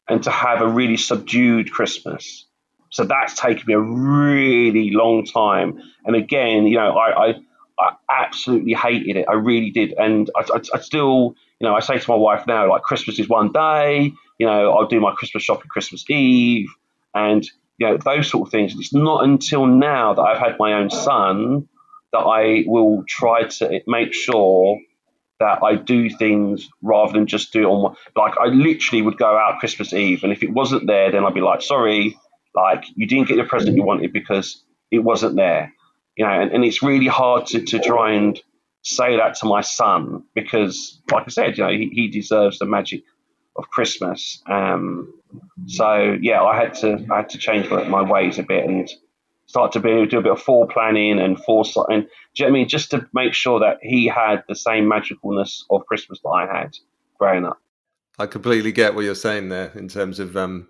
and 0.08 0.22
to 0.22 0.30
have 0.30 0.62
a 0.62 0.68
really 0.68 0.96
subdued 0.96 1.70
Christmas. 1.70 2.46
So 2.90 3.04
that's 3.04 3.34
taken 3.34 3.64
me 3.66 3.74
a 3.74 3.80
really 3.80 4.90
long 4.90 5.26
time. 5.26 5.82
And 6.04 6.16
again, 6.16 6.66
you 6.66 6.78
know, 6.78 6.96
I, 6.96 7.28
I, 7.28 7.34
I 7.78 7.92
absolutely 8.10 8.72
hated 8.72 9.16
it. 9.16 9.26
I 9.28 9.34
really 9.34 9.70
did. 9.70 9.92
And 9.92 10.30
I, 10.34 10.44
I, 10.54 10.60
I, 10.74 10.80
still, 10.80 11.34
you 11.60 11.68
know, 11.68 11.74
I 11.74 11.80
say 11.80 11.98
to 11.98 12.10
my 12.10 12.16
wife 12.16 12.46
now, 12.46 12.68
like, 12.70 12.82
Christmas 12.82 13.18
is 13.18 13.28
one 13.28 13.52
day, 13.52 14.12
you 14.38 14.46
know, 14.46 14.72
I'll 14.72 14.86
do 14.86 15.00
my 15.00 15.12
Christmas 15.12 15.42
shopping 15.42 15.68
Christmas 15.68 16.08
Eve. 16.08 16.68
And 17.14 17.44
you 17.78 17.86
know, 17.86 17.96
those 17.96 18.28
sort 18.28 18.46
of 18.46 18.52
things. 18.52 18.74
It's 18.76 18.92
not 18.92 19.24
until 19.24 19.66
now 19.66 20.14
that 20.14 20.22
I've 20.22 20.38
had 20.38 20.56
my 20.58 20.74
own 20.74 20.90
son 20.90 21.68
that 22.12 22.18
I 22.18 22.64
will 22.66 23.04
try 23.08 23.44
to 23.44 23.80
make 23.86 24.12
sure 24.12 24.78
that 25.38 25.62
I 25.62 25.76
do 25.76 26.10
things 26.10 26.68
rather 26.82 27.12
than 27.12 27.26
just 27.26 27.52
do 27.52 27.62
it 27.62 27.66
on 27.66 27.94
like 28.16 28.34
I 28.40 28.46
literally 28.46 29.02
would 29.02 29.16
go 29.16 29.36
out 29.36 29.60
Christmas 29.60 29.92
Eve 29.92 30.24
and 30.24 30.32
if 30.32 30.42
it 30.42 30.50
wasn't 30.52 30.88
there 30.88 31.12
then 31.12 31.24
I'd 31.24 31.34
be 31.34 31.40
like 31.40 31.62
sorry 31.62 32.18
like 32.56 32.84
you 32.96 33.06
didn't 33.06 33.28
get 33.28 33.36
the 33.36 33.44
present 33.44 33.76
you 33.76 33.82
mm-hmm. 33.82 33.86
wanted 33.86 34.12
because 34.12 34.64
it 34.90 34.98
wasn't 34.98 35.36
there 35.36 35.72
you 36.16 36.24
know 36.24 36.32
and, 36.32 36.50
and 36.50 36.64
it's 36.64 36.82
really 36.82 37.06
hard 37.06 37.46
to, 37.48 37.60
to 37.60 37.78
try 37.78 38.14
and 38.14 38.40
say 38.88 39.16
that 39.16 39.34
to 39.36 39.46
my 39.46 39.60
son 39.60 40.22
because 40.34 41.00
like 41.10 41.24
I 41.26 41.30
said 41.30 41.58
you 41.58 41.64
know 41.64 41.70
he, 41.70 41.90
he 41.92 42.08
deserves 42.08 42.58
the 42.58 42.66
magic 42.66 43.02
of 43.56 43.68
Christmas 43.70 44.42
um, 44.46 45.12
so 45.66 46.16
yeah 46.20 46.42
I 46.42 46.56
had 46.56 46.74
to 46.76 47.04
I 47.10 47.18
had 47.18 47.28
to 47.30 47.38
change 47.38 47.68
my, 47.70 48.02
ways 48.02 48.38
a 48.38 48.42
bit 48.42 48.64
and 48.64 48.88
start 49.46 49.72
to 49.72 49.80
be 49.80 50.06
do 50.06 50.18
a 50.18 50.22
bit 50.22 50.32
of 50.32 50.40
fore 50.40 50.66
planning 50.68 51.18
and 51.18 51.38
foresight 51.42 51.86
and 51.90 52.04
do 52.04 52.08
you 52.36 52.44
know 52.44 52.48
I 52.48 52.52
mean 52.52 52.68
just 52.68 52.90
to 52.92 53.06
make 53.12 53.34
sure 53.34 53.60
that 53.60 53.78
he 53.82 54.06
had 54.06 54.44
the 54.48 54.54
same 54.54 54.84
magicalness 54.84 55.62
of 55.70 55.86
Christmas 55.86 56.20
that 56.22 56.28
I 56.30 56.46
had 56.46 56.76
growing 57.18 57.44
up. 57.44 57.60
I 58.18 58.26
completely 58.26 58.72
get 58.72 58.94
what 58.94 59.04
you're 59.04 59.14
saying 59.14 59.48
there 59.48 59.70
in 59.74 59.88
terms 59.88 60.18
of 60.18 60.36
um, 60.36 60.68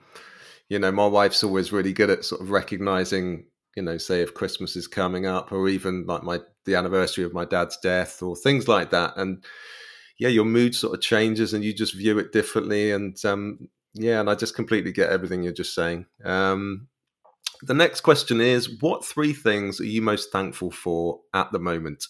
you 0.68 0.78
know, 0.78 0.92
my 0.92 1.06
wife's 1.06 1.42
always 1.42 1.72
really 1.72 1.92
good 1.92 2.10
at 2.10 2.24
sort 2.24 2.40
of 2.40 2.50
recognizing, 2.50 3.44
you 3.78 3.82
know, 3.82 3.96
say 3.96 4.22
if 4.22 4.34
Christmas 4.34 4.74
is 4.74 4.88
coming 4.88 5.24
up 5.24 5.52
or 5.52 5.68
even 5.68 6.04
like 6.04 6.24
my 6.24 6.40
the 6.64 6.74
anniversary 6.74 7.22
of 7.22 7.32
my 7.32 7.44
dad's 7.44 7.76
death 7.76 8.20
or 8.24 8.34
things 8.34 8.66
like 8.66 8.90
that. 8.90 9.16
And 9.16 9.44
yeah, 10.18 10.30
your 10.30 10.46
mood 10.46 10.74
sort 10.74 10.94
of 10.94 11.00
changes 11.00 11.54
and 11.54 11.62
you 11.62 11.72
just 11.72 11.94
view 11.94 12.18
it 12.18 12.32
differently. 12.32 12.90
And 12.90 13.16
um, 13.24 13.68
yeah, 13.94 14.18
and 14.18 14.28
I 14.28 14.34
just 14.34 14.56
completely 14.56 14.90
get 14.90 15.10
everything 15.10 15.44
you're 15.44 15.52
just 15.52 15.76
saying. 15.76 16.06
Um, 16.24 16.88
the 17.62 17.72
next 17.72 18.00
question 18.00 18.40
is 18.40 18.80
What 18.80 19.04
three 19.04 19.32
things 19.32 19.80
are 19.80 19.86
you 19.86 20.02
most 20.02 20.32
thankful 20.32 20.72
for 20.72 21.20
at 21.32 21.52
the 21.52 21.60
moment? 21.60 22.04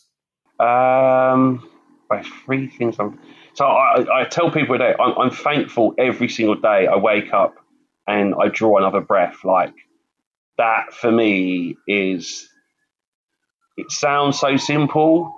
Um, 0.59 1.68
three 2.46 2.68
things. 2.68 2.96
I'm, 2.98 3.20
so 3.52 3.66
I, 3.66 4.22
I 4.22 4.24
tell 4.24 4.50
people 4.50 4.78
that 4.78 4.98
I'm, 4.98 5.18
I'm 5.18 5.31
thankful 5.31 5.92
every 5.98 6.31
single 6.31 6.54
day 6.54 6.87
I 6.87 6.96
wake 6.96 7.35
up 7.35 7.57
and 8.07 8.35
I 8.42 8.48
draw 8.48 8.78
another 8.78 9.02
breath. 9.02 9.44
Like 9.44 9.74
that 10.59 10.92
for 10.92 11.11
me 11.11 11.77
is, 11.87 12.49
it 13.77 13.90
sounds 13.90 14.38
so 14.38 14.57
simple, 14.57 15.35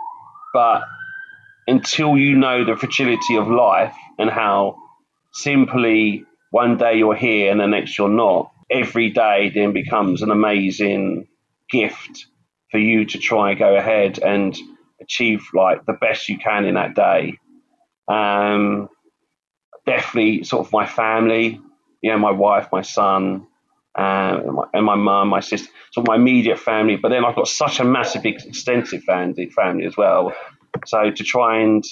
but 0.52 0.82
until 1.66 2.16
you 2.16 2.36
know 2.36 2.64
the 2.64 2.76
fragility 2.76 3.36
of 3.36 3.48
life 3.48 3.94
and 4.18 4.30
how 4.30 4.76
simply 5.32 6.24
one 6.50 6.76
day 6.76 6.96
you're 6.96 7.14
here 7.14 7.50
and 7.52 7.60
the 7.60 7.66
next 7.66 7.96
you're 7.96 8.08
not, 8.08 8.50
every 8.70 9.10
day 9.10 9.50
then 9.54 9.72
becomes 9.72 10.22
an 10.22 10.30
amazing 10.30 11.28
gift 11.70 12.26
for 12.70 12.78
you 12.78 13.04
to 13.04 13.18
try 13.18 13.50
and 13.50 13.58
go 13.58 13.76
ahead 13.76 14.18
and 14.18 14.56
achieve 15.00 15.42
like 15.54 15.84
the 15.86 15.92
best 15.92 16.28
you 16.28 16.38
can 16.38 16.64
in 16.64 16.74
that 16.74 16.94
day. 16.94 17.38
Um, 18.08 18.88
definitely 19.86 20.44
sort 20.44 20.66
of 20.66 20.72
my 20.72 20.86
family, 20.86 21.60
you 22.02 22.10
know, 22.10 22.18
my 22.18 22.32
wife, 22.32 22.68
my 22.72 22.82
son, 22.82 23.46
uh, 23.96 24.40
and 24.72 24.84
my 24.84 24.94
mum, 24.94 25.28
my 25.28 25.40
sister, 25.40 25.70
so 25.92 26.02
my 26.06 26.16
immediate 26.16 26.58
family. 26.58 26.96
But 26.96 27.10
then 27.10 27.24
I've 27.24 27.36
got 27.36 27.48
such 27.48 27.80
a 27.80 27.84
massive, 27.84 28.24
extensive 28.24 29.02
family, 29.04 29.46
family 29.50 29.84
as 29.84 29.96
well. 29.96 30.32
So 30.86 31.10
to 31.10 31.24
try 31.24 31.60
and 31.60 31.84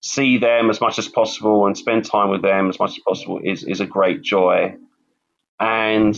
see 0.00 0.38
them 0.38 0.70
as 0.70 0.80
much 0.80 0.98
as 0.98 1.08
possible 1.08 1.66
and 1.66 1.76
spend 1.76 2.04
time 2.04 2.30
with 2.30 2.42
them 2.42 2.68
as 2.68 2.78
much 2.78 2.92
as 2.92 2.98
possible 3.06 3.40
is, 3.42 3.64
is 3.64 3.80
a 3.80 3.86
great 3.86 4.22
joy. 4.22 4.74
And 5.58 6.14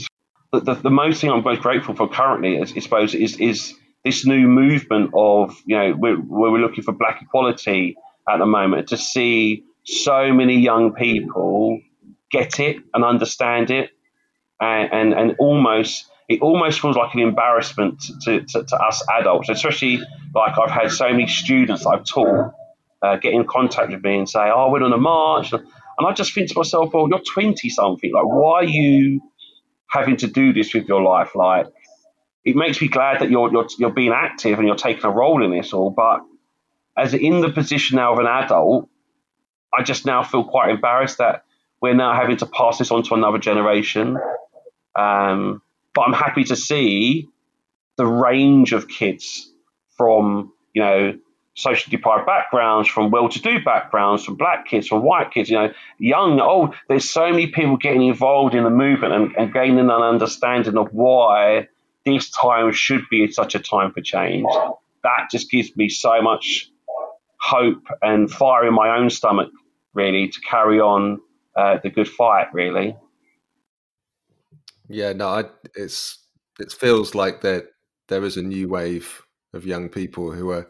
the, 0.53 0.61
the, 0.61 0.75
the 0.75 0.91
most 0.91 1.21
thing 1.21 1.31
I'm 1.31 1.43
most 1.43 1.63
grateful 1.63 1.95
for 1.95 2.09
currently, 2.09 2.57
is, 2.57 2.73
I 2.77 2.81
suppose, 2.81 3.15
is, 3.15 3.39
is 3.41 3.75
this 4.05 4.25
new 4.27 4.47
movement 4.47 5.11
of, 5.15 5.61
you 5.67 5.77
know, 5.77 5.95
we're, 5.99 6.21
we're 6.21 6.59
looking 6.59 6.85
for 6.85 6.93
black 6.93 7.23
equality 7.23 7.97
at 8.29 8.37
the 8.39 8.47
moment 8.47 8.89
to 8.89 8.97
see 8.97 9.65
so 9.85 10.33
many 10.33 10.61
young 10.61 10.93
people 10.93 11.81
get 12.31 12.61
it 12.61 12.77
and 12.95 13.05
understand 13.05 13.71
it 13.71 13.91
and, 14.63 14.93
and, 14.93 15.13
and 15.13 15.37
almost 15.39 16.07
it 16.29 16.41
almost 16.41 16.81
feels 16.81 16.97
like 16.97 17.13
an 17.15 17.21
embarrassment 17.21 18.01
to, 18.23 18.41
to, 18.41 18.65
to, 18.65 18.77
us 18.77 19.05
adults, 19.19 19.51
especially 19.51 20.01
like 20.35 20.57
I've 20.59 20.71
had 20.71 20.91
so 20.91 21.11
many 21.11 21.27
students 21.27 21.85
I've 21.85 22.05
taught 22.05 22.55
uh, 23.03 23.17
get 23.17 23.35
in 23.35 23.45
contact 23.45 23.91
with 23.91 24.03
me 24.03 24.17
and 24.19 24.29
say, 24.29 24.39
oh, 24.39 24.69
I 24.69 24.71
went 24.71 24.85
on 24.85 24.93
a 24.93 24.99
march. 24.99 25.53
And 25.53 25.63
I 26.01 26.13
just 26.13 26.33
think 26.33 26.49
to 26.49 26.55
myself, 26.57 26.95
well, 26.95 27.09
you're 27.09 27.21
20 27.21 27.69
something. 27.69 28.13
Like, 28.15 28.25
why 28.25 28.61
are 28.61 28.65
you 28.65 29.21
having 29.93 30.17
to 30.17 30.27
do 30.27 30.53
this 30.53 30.73
with 30.75 30.89
your 30.89 31.03
life. 31.03 31.35
Like, 31.35 31.67
it 32.45 32.57
makes 32.57 32.81
me 32.81 32.89
glad 32.89 33.21
that 33.21 33.31
you're 33.31 33.53
you're 33.53 33.67
you're 33.79 33.93
being 33.93 34.13
active 34.13 34.59
and 34.59 34.67
you're 34.67 34.77
taking 34.77 35.05
a 35.05 35.11
role 35.11 35.45
in 35.45 35.51
this 35.51 35.73
all. 35.73 35.91
But 35.91 36.21
as 36.97 37.15
in 37.15 37.41
the 37.41 37.51
position 37.51 37.97
now 37.97 38.15
of 38.15 38.19
an 38.19 38.27
adult, 38.27 38.89
I 39.73 39.83
just 39.83 40.07
now 40.07 40.23
feel 40.23 40.45
quite 40.45 40.71
embarrassed 40.71 41.19
that 41.19 41.45
we're 41.81 41.95
now 41.95 42.15
having 42.15 42.39
to 42.39 42.47
pass 42.47 42.79
this 42.79 42.91
on 42.91 43.03
to 43.05 43.15
another 43.15 43.39
generation. 43.39 44.17
Um, 44.97 45.63
but 45.95 46.03
I'm 46.03 46.13
happy 46.13 46.45
to 46.45 46.57
see 46.57 47.29
the 47.97 48.07
range 48.07 48.73
of 48.73 48.89
kids 48.89 49.53
from 49.97 50.53
you 50.75 50.83
know 50.83 51.19
socially 51.55 51.91
deprived 51.91 52.27
backgrounds, 52.27 52.89
from 52.89 53.11
well-to-do 53.11 53.63
backgrounds, 53.63 54.25
from 54.25 54.37
black 54.37 54.67
kids, 54.67 54.89
from 54.89 55.03
white 55.03 55.31
kids, 55.31 55.51
you 55.51 55.57
know, 55.57 55.73
young, 55.99 56.41
old. 56.41 56.75
There's 56.89 57.11
so 57.11 57.31
many 57.31 57.49
people 57.49 57.77
getting 57.77 58.07
involved 58.07 58.55
in 58.55 58.65
the 58.65 58.71
movement 58.71 59.13
and, 59.13 59.37
and 59.37 59.53
gaining 59.53 59.79
an 59.79 59.91
understanding 59.91 60.77
of 60.79 60.89
why 60.93 61.69
this 62.07 62.31
time 62.31 62.73
should 62.73 63.03
be 63.11 63.31
such 63.31 63.55
a 63.55 63.59
time 63.59 63.93
for 63.93 64.01
change. 64.01 64.47
That 65.03 65.29
just 65.31 65.51
gives 65.51 65.77
me 65.77 65.89
so 65.89 66.23
much 66.23 66.71
hope 67.39 67.87
and 68.01 68.31
fire 68.31 68.67
in 68.67 68.75
my 68.75 68.97
own 68.97 69.11
stomach, 69.11 69.51
really, 69.95 70.29
to 70.29 70.41
carry 70.41 70.81
on 70.81 71.21
uh, 71.55 71.79
the 71.83 71.91
good 71.91 72.09
fight, 72.09 72.47
really. 72.55 72.97
Yeah, 74.93 75.13
no, 75.15 75.29
I, 75.29 75.45
it's 75.75 76.19
it 76.61 76.73
feels 76.73 77.15
like 77.15 77.41
that 77.43 77.69
there 78.09 78.25
is 78.25 78.37
a 78.37 78.43
new 78.43 78.69
wave 78.69 79.23
of 79.55 79.65
young 79.67 79.89
people 79.89 80.33
who 80.33 80.51
are 80.51 80.69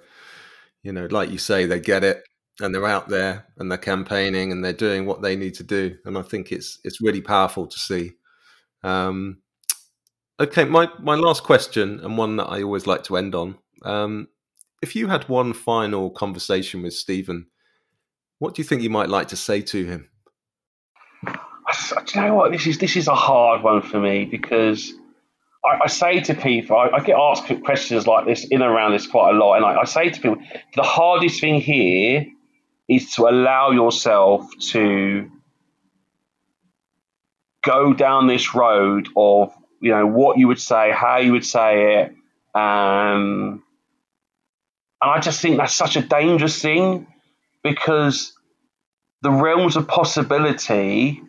you 0.85 0.93
know, 0.93 1.07
like 1.11 1.31
you 1.31 1.39
say, 1.39 1.67
they 1.67 1.81
get 1.81 2.05
it 2.05 2.25
and 2.61 2.75
they're 2.75 2.87
out 2.87 3.09
there 3.09 3.47
and 3.59 3.71
they're 3.71 3.79
campaigning 3.79 4.53
and 4.53 4.65
they're 4.65 4.73
doing 4.75 5.07
what 5.07 5.23
they 5.23 5.37
need 5.37 5.55
to 5.55 5.65
do. 5.65 5.97
And 6.07 6.19
I 6.19 6.23
think 6.23 6.53
it's 6.53 6.79
it's 6.85 7.03
really 7.03 7.23
powerful 7.23 7.67
to 7.69 7.79
see. 7.81 8.13
Um, 8.85 9.39
okay, 10.41 10.65
my 10.65 10.89
my 11.01 11.15
last 11.15 11.43
question 11.45 12.01
and 12.01 12.19
one 12.19 12.37
that 12.37 12.47
I 12.47 12.63
always 12.63 12.87
like 12.87 13.05
to 13.05 13.17
end 13.17 13.35
on. 13.35 13.59
Um, 13.85 14.29
if 14.83 14.97
you 14.97 15.09
had 15.09 15.29
one 15.29 15.55
final 15.55 16.11
conversation 16.11 16.83
with 16.83 16.95
Stephen, 16.95 17.47
what 18.41 18.55
do 18.57 18.63
you 18.63 18.69
think 18.69 18.83
you 18.83 18.91
might 18.91 19.11
like 19.11 19.29
to 19.31 19.37
say 19.37 19.63
to 19.63 19.87
him? 19.87 20.11
Do 21.73 22.21
you 22.21 22.27
know 22.27 22.35
what? 22.35 22.53
This 22.53 22.67
is 22.67 22.79
this 22.79 22.97
is 22.97 23.09
a 23.09 23.15
hard 23.15 23.63
one 23.63 23.83
for 23.83 23.99
me 23.99 24.25
because 24.25 24.93
I, 25.65 25.85
I 25.85 25.87
say 25.89 26.21
to 26.21 26.35
people, 26.35 26.77
I, 26.77 26.89
I, 26.97 27.01
get 27.01 27.17
asked 27.19 27.51
questions 27.65 28.07
like 28.07 28.27
this 28.27 28.45
in 28.45 28.63
and 28.63 28.71
around 28.71 28.93
this 28.93 29.07
quite 29.07 29.35
a 29.35 29.39
lot, 29.39 29.57
and 29.57 29.65
I, 29.65 29.81
I 29.81 29.85
say 29.85 30.11
to 30.11 30.21
people, 30.21 30.37
the 30.75 30.83
hardest 30.83 31.41
thing 31.41 31.61
here 31.61 32.27
is 32.89 33.15
to 33.15 33.29
allow 33.29 33.71
yourself 33.71 34.49
to 34.71 35.31
go 37.65 37.95
down 37.95 38.27
this 38.27 38.55
road 38.55 39.09
of 39.17 39.53
you 39.81 39.91
know 39.91 40.07
what 40.07 40.39
you 40.39 40.49
would 40.49 40.61
say, 40.61 40.93
how 40.93 41.19
you 41.19 41.33
would 41.33 41.47
say 41.47 42.03
it, 42.03 42.15
um, 42.55 43.63
and 45.01 45.11
I 45.11 45.21
just 45.21 45.41
think 45.41 45.57
that's 45.57 45.75
such 45.75 45.97
a 45.97 46.03
dangerous 46.03 46.61
thing 46.61 47.07
because 47.63 48.33
the 49.23 49.31
realms 49.31 49.77
of 49.77 49.87
possibility, 49.87 51.23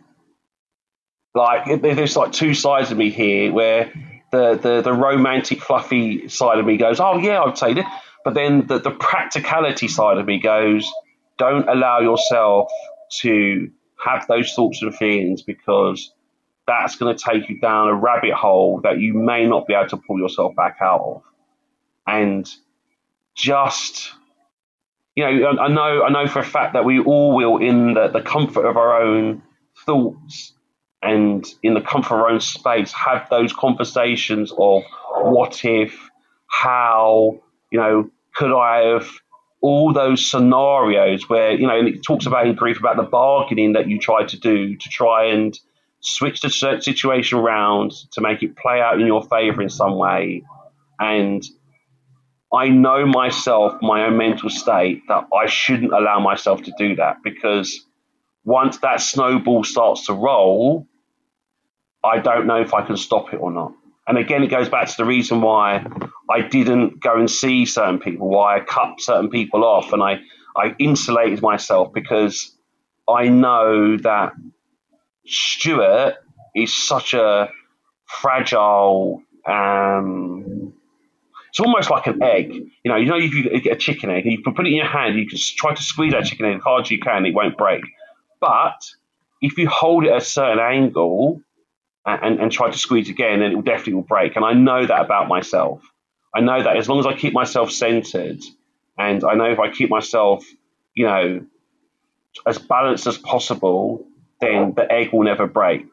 like 1.34 1.82
there's 1.82 2.16
like 2.16 2.32
two 2.32 2.54
sides 2.54 2.92
of 2.92 2.98
me 2.98 3.10
here 3.10 3.52
where 3.52 3.92
the, 4.30 4.54
the, 4.54 4.82
the 4.82 4.92
romantic, 4.92 5.60
fluffy 5.60 6.28
side 6.28 6.58
of 6.58 6.66
me 6.66 6.76
goes, 6.76 7.00
oh, 7.00 7.18
yeah, 7.18 7.42
I'd 7.42 7.58
say 7.58 7.74
this. 7.74 7.86
But 8.24 8.34
then 8.34 8.66
the, 8.66 8.78
the 8.78 8.90
practicality 8.90 9.88
side 9.88 10.18
of 10.18 10.26
me 10.26 10.38
goes, 10.38 10.90
don't 11.36 11.68
allow 11.68 12.00
yourself 12.00 12.70
to 13.20 13.70
have 14.02 14.26
those 14.26 14.52
thoughts 14.54 14.82
and 14.82 14.94
feelings 14.94 15.42
because 15.42 16.12
that's 16.66 16.96
going 16.96 17.16
to 17.16 17.22
take 17.22 17.48
you 17.48 17.58
down 17.58 17.88
a 17.88 17.94
rabbit 17.94 18.32
hole 18.32 18.80
that 18.82 18.98
you 18.98 19.14
may 19.14 19.46
not 19.46 19.66
be 19.66 19.74
able 19.74 19.88
to 19.88 19.96
pull 19.96 20.18
yourself 20.18 20.54
back 20.56 20.78
out 20.80 21.00
of. 21.00 21.22
And 22.06 22.50
just, 23.34 24.12
you 25.14 25.24
know, 25.24 25.58
I 25.60 25.68
know, 25.68 26.02
I 26.04 26.10
know 26.10 26.26
for 26.26 26.38
a 26.38 26.44
fact 26.44 26.74
that 26.74 26.84
we 26.84 27.00
all 27.00 27.34
will, 27.34 27.58
in 27.58 27.94
the, 27.94 28.08
the 28.08 28.20
comfort 28.20 28.66
of 28.66 28.76
our 28.76 29.02
own 29.02 29.42
thoughts, 29.84 30.52
and 31.04 31.46
in 31.62 31.74
the 31.74 31.80
comfort 31.80 32.14
of 32.14 32.20
our 32.20 32.30
own 32.30 32.40
space 32.40 32.92
have 32.92 33.28
those 33.28 33.52
conversations 33.52 34.52
of 34.56 34.82
what 35.16 35.64
if, 35.64 36.10
how, 36.46 37.40
you 37.70 37.78
know, 37.78 38.10
could 38.34 38.56
I 38.56 38.94
have 38.94 39.08
all 39.60 39.92
those 39.92 40.28
scenarios 40.30 41.28
where, 41.28 41.52
you 41.52 41.66
know, 41.66 41.78
and 41.78 41.88
it 41.88 42.02
talks 42.02 42.26
about 42.26 42.46
in 42.46 42.54
grief 42.54 42.78
about 42.78 42.96
the 42.96 43.02
bargaining 43.02 43.74
that 43.74 43.88
you 43.88 43.98
try 43.98 44.24
to 44.24 44.38
do 44.38 44.76
to 44.76 44.88
try 44.88 45.26
and 45.26 45.58
switch 46.00 46.40
the 46.40 46.50
situation 46.50 47.38
around 47.38 47.92
to 48.12 48.20
make 48.20 48.42
it 48.42 48.56
play 48.56 48.80
out 48.80 49.00
in 49.00 49.06
your 49.06 49.22
favor 49.24 49.62
in 49.62 49.70
some 49.70 49.96
way. 49.96 50.42
And 50.98 51.42
I 52.52 52.68
know 52.68 53.06
myself, 53.06 53.74
my 53.82 54.04
own 54.04 54.16
mental 54.16 54.48
state, 54.48 55.02
that 55.08 55.26
I 55.34 55.46
shouldn't 55.46 55.92
allow 55.92 56.20
myself 56.20 56.62
to 56.62 56.72
do 56.78 56.96
that 56.96 57.16
because 57.24 57.84
once 58.44 58.78
that 58.78 59.00
snowball 59.00 59.64
starts 59.64 60.06
to 60.06 60.12
roll, 60.12 60.86
I 62.04 62.18
don't 62.18 62.46
know 62.46 62.60
if 62.60 62.74
I 62.74 62.82
can 62.82 62.96
stop 62.96 63.32
it 63.32 63.38
or 63.38 63.50
not. 63.50 63.72
And 64.06 64.18
again, 64.18 64.42
it 64.42 64.48
goes 64.48 64.68
back 64.68 64.88
to 64.88 64.96
the 64.98 65.04
reason 65.06 65.40
why 65.40 65.86
I 66.30 66.42
didn't 66.42 67.00
go 67.00 67.18
and 67.18 67.30
see 67.30 67.64
certain 67.64 67.98
people, 67.98 68.28
why 68.28 68.58
I 68.58 68.60
cut 68.60 69.00
certain 69.00 69.30
people 69.30 69.64
off, 69.64 69.92
and 69.92 70.02
I, 70.02 70.20
I 70.54 70.74
insulated 70.78 71.40
myself 71.40 71.92
because 71.94 72.54
I 73.08 73.28
know 73.28 73.96
that 73.96 74.32
Stuart 75.26 76.16
is 76.54 76.86
such 76.86 77.14
a 77.14 77.48
fragile. 78.06 79.22
Um, 79.46 80.74
it's 81.48 81.60
almost 81.60 81.88
like 81.88 82.06
an 82.06 82.22
egg. 82.22 82.52
You 82.52 82.90
know, 82.90 82.96
you 82.96 83.06
know, 83.06 83.16
if 83.16 83.32
you 83.32 83.60
get 83.60 83.72
a 83.72 83.76
chicken 83.76 84.10
egg 84.10 84.24
and 84.24 84.32
you 84.32 84.42
put 84.44 84.66
it 84.66 84.70
in 84.70 84.76
your 84.76 84.86
hand, 84.86 85.18
you 85.18 85.26
can 85.26 85.38
try 85.56 85.74
to 85.74 85.82
squeeze 85.82 86.12
that 86.12 86.26
chicken 86.26 86.46
egg 86.46 86.56
as 86.56 86.62
hard 86.62 86.82
as 86.84 86.90
you 86.90 86.98
can, 86.98 87.24
it 87.24 87.32
won't 87.32 87.56
break. 87.56 87.82
But 88.40 88.82
if 89.40 89.56
you 89.56 89.68
hold 89.68 90.04
it 90.04 90.10
at 90.10 90.18
a 90.18 90.24
certain 90.24 90.58
angle, 90.58 91.40
and, 92.06 92.40
and 92.40 92.52
try 92.52 92.70
to 92.70 92.78
squeeze 92.78 93.08
again, 93.08 93.42
and 93.42 93.52
it 93.52 93.56
will 93.56 93.62
definitely 93.62 93.94
will 93.94 94.02
break. 94.02 94.36
And 94.36 94.44
I 94.44 94.52
know 94.52 94.84
that 94.84 95.00
about 95.00 95.28
myself. 95.28 95.82
I 96.34 96.40
know 96.40 96.62
that 96.62 96.76
as 96.76 96.88
long 96.88 96.98
as 96.98 97.06
I 97.06 97.14
keep 97.14 97.32
myself 97.32 97.70
centered, 97.70 98.40
and 98.98 99.24
I 99.24 99.34
know 99.34 99.50
if 99.50 99.58
I 99.58 99.70
keep 99.70 99.90
myself, 99.90 100.44
you 100.94 101.06
know, 101.06 101.46
as 102.46 102.58
balanced 102.58 103.06
as 103.06 103.18
possible, 103.18 104.06
then 104.40 104.74
the 104.74 104.90
egg 104.90 105.12
will 105.12 105.22
never 105.22 105.46
break. 105.46 105.86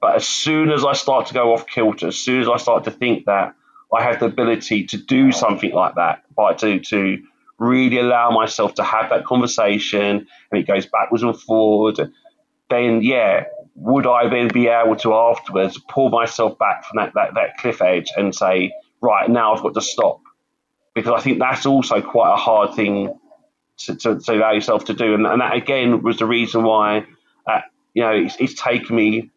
But 0.00 0.16
as 0.16 0.26
soon 0.26 0.70
as 0.70 0.84
I 0.84 0.92
start 0.92 1.26
to 1.26 1.34
go 1.34 1.52
off 1.52 1.66
kilter, 1.66 2.08
as 2.08 2.16
soon 2.16 2.40
as 2.42 2.48
I 2.48 2.56
start 2.58 2.84
to 2.84 2.90
think 2.90 3.26
that 3.26 3.54
I 3.92 4.02
have 4.02 4.20
the 4.20 4.26
ability 4.26 4.84
to 4.88 4.98
do 4.98 5.32
something 5.32 5.72
like 5.72 5.96
that, 5.96 6.22
by 6.34 6.54
to 6.54 6.78
to 6.80 7.22
really 7.58 7.98
allow 7.98 8.30
myself 8.30 8.74
to 8.74 8.84
have 8.84 9.10
that 9.10 9.24
conversation, 9.24 10.28
and 10.50 10.60
it 10.60 10.66
goes 10.66 10.86
backwards 10.86 11.24
and 11.24 11.36
forward, 11.36 12.12
then 12.70 13.02
yeah, 13.02 13.44
would 13.80 14.06
I 14.06 14.28
then 14.28 14.48
be 14.48 14.66
able 14.66 14.96
to 14.96 15.14
afterwards 15.14 15.80
pull 15.88 16.10
myself 16.10 16.58
back 16.58 16.84
from 16.84 16.96
that, 16.96 17.14
that, 17.14 17.34
that 17.34 17.58
cliff 17.58 17.80
edge 17.80 18.10
and 18.16 18.34
say, 18.34 18.72
right, 19.00 19.30
now 19.30 19.54
I've 19.54 19.62
got 19.62 19.74
to 19.74 19.80
stop? 19.80 20.20
Because 20.94 21.12
I 21.12 21.22
think 21.22 21.38
that's 21.38 21.64
also 21.64 22.02
quite 22.02 22.32
a 22.32 22.36
hard 22.36 22.74
thing 22.74 23.16
to, 23.78 23.94
to, 23.94 24.18
to 24.18 24.32
allow 24.32 24.52
yourself 24.52 24.86
to 24.86 24.94
do. 24.94 25.14
And, 25.14 25.26
and, 25.26 25.40
that, 25.40 25.54
again, 25.54 26.02
was 26.02 26.18
the 26.18 26.26
reason 26.26 26.64
why, 26.64 27.06
uh, 27.46 27.60
you 27.94 28.02
know, 28.02 28.10
it's, 28.10 28.36
it's 28.40 28.60
taken 28.60 28.96
me 28.96 29.30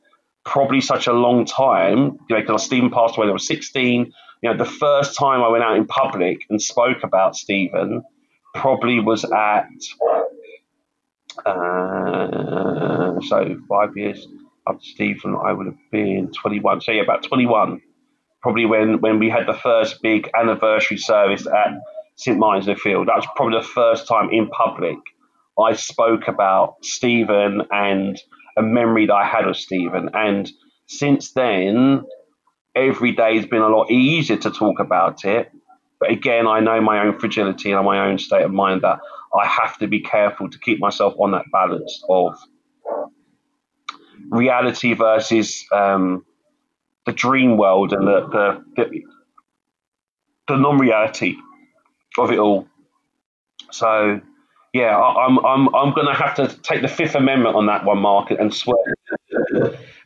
probably 0.43 0.81
such 0.81 1.05
a 1.05 1.13
long 1.13 1.45
time, 1.45 2.17
you 2.27 2.35
know, 2.35 2.41
because 2.41 2.65
Stephen 2.65 2.89
passed 2.89 3.17
away 3.17 3.25
when 3.25 3.29
I 3.29 3.33
was 3.33 3.45
16. 3.45 4.11
You 4.41 4.49
know, 4.49 4.57
the 4.57 4.65
first 4.65 5.15
time 5.15 5.43
I 5.43 5.49
went 5.49 5.63
out 5.63 5.77
in 5.77 5.85
public 5.85 6.45
and 6.49 6.59
spoke 6.59 7.03
about 7.03 7.35
Stephen 7.35 8.01
probably 8.55 8.99
was 8.99 9.23
at 9.23 9.67
uh, 11.45 13.19
so 13.27 13.57
five 13.69 13.95
years 13.95 14.27
after 14.67 14.83
Stephen, 14.83 15.35
I 15.35 15.53
would 15.53 15.67
have 15.67 15.77
been 15.91 16.31
21. 16.31 16.81
So 16.81 16.91
yeah, 16.91 17.01
about 17.01 17.23
21. 17.23 17.81
Probably 18.41 18.65
when, 18.65 19.01
when 19.01 19.19
we 19.19 19.29
had 19.29 19.47
the 19.47 19.53
first 19.53 20.01
big 20.01 20.29
anniversary 20.39 20.97
service 20.97 21.45
at 21.45 21.79
St 22.15 22.37
Martin's 22.37 22.67
in 22.67 22.73
the 22.73 22.79
Field. 22.79 23.07
That 23.07 23.15
was 23.15 23.27
probably 23.35 23.59
the 23.59 23.67
first 23.67 24.07
time 24.07 24.29
in 24.31 24.47
public 24.49 24.97
I 25.59 25.73
spoke 25.73 26.27
about 26.27 26.77
Stephen 26.83 27.63
and 27.71 28.19
a 28.57 28.61
memory 28.61 29.07
that 29.07 29.13
I 29.13 29.25
had 29.25 29.47
of 29.47 29.57
Stephen. 29.57 30.09
And 30.13 30.49
since 30.87 31.31
then, 31.33 32.03
every 32.75 33.13
day 33.13 33.35
has 33.37 33.45
been 33.45 33.61
a 33.61 33.69
lot 33.69 33.91
easier 33.91 34.37
to 34.37 34.51
talk 34.51 34.79
about 34.79 35.25
it. 35.25 35.51
But 35.99 36.11
again, 36.11 36.47
I 36.47 36.59
know 36.59 36.81
my 36.81 37.05
own 37.05 37.19
fragility 37.19 37.71
and 37.71 37.85
my 37.85 38.07
own 38.07 38.17
state 38.17 38.43
of 38.43 38.51
mind 38.51 38.81
that 38.81 38.99
I 39.39 39.47
have 39.47 39.77
to 39.79 39.87
be 39.87 40.01
careful 40.01 40.49
to 40.49 40.59
keep 40.59 40.79
myself 40.79 41.13
on 41.19 41.31
that 41.31 41.45
balance 41.51 42.03
of 42.09 42.37
reality 44.29 44.93
versus 44.93 45.65
um, 45.71 46.25
the 47.05 47.13
dream 47.13 47.57
world 47.57 47.93
and 47.93 48.07
the 48.07 48.27
the, 48.27 48.65
the, 48.75 49.01
the 50.47 50.57
non-reality 50.57 51.35
of 52.17 52.31
it 52.31 52.39
all. 52.39 52.67
So, 53.71 54.19
yeah, 54.73 54.97
I, 54.97 55.25
am 55.25 55.39
I'm 55.45 55.73
I'm 55.75 55.93
going 55.93 56.07
to 56.07 56.13
have 56.13 56.35
to 56.35 56.47
take 56.61 56.81
the 56.81 56.87
Fifth 56.87 57.15
Amendment 57.15 57.55
on 57.55 57.67
that 57.67 57.85
one, 57.85 57.99
Mark, 57.99 58.31
and 58.31 58.53
swear. 58.53 58.77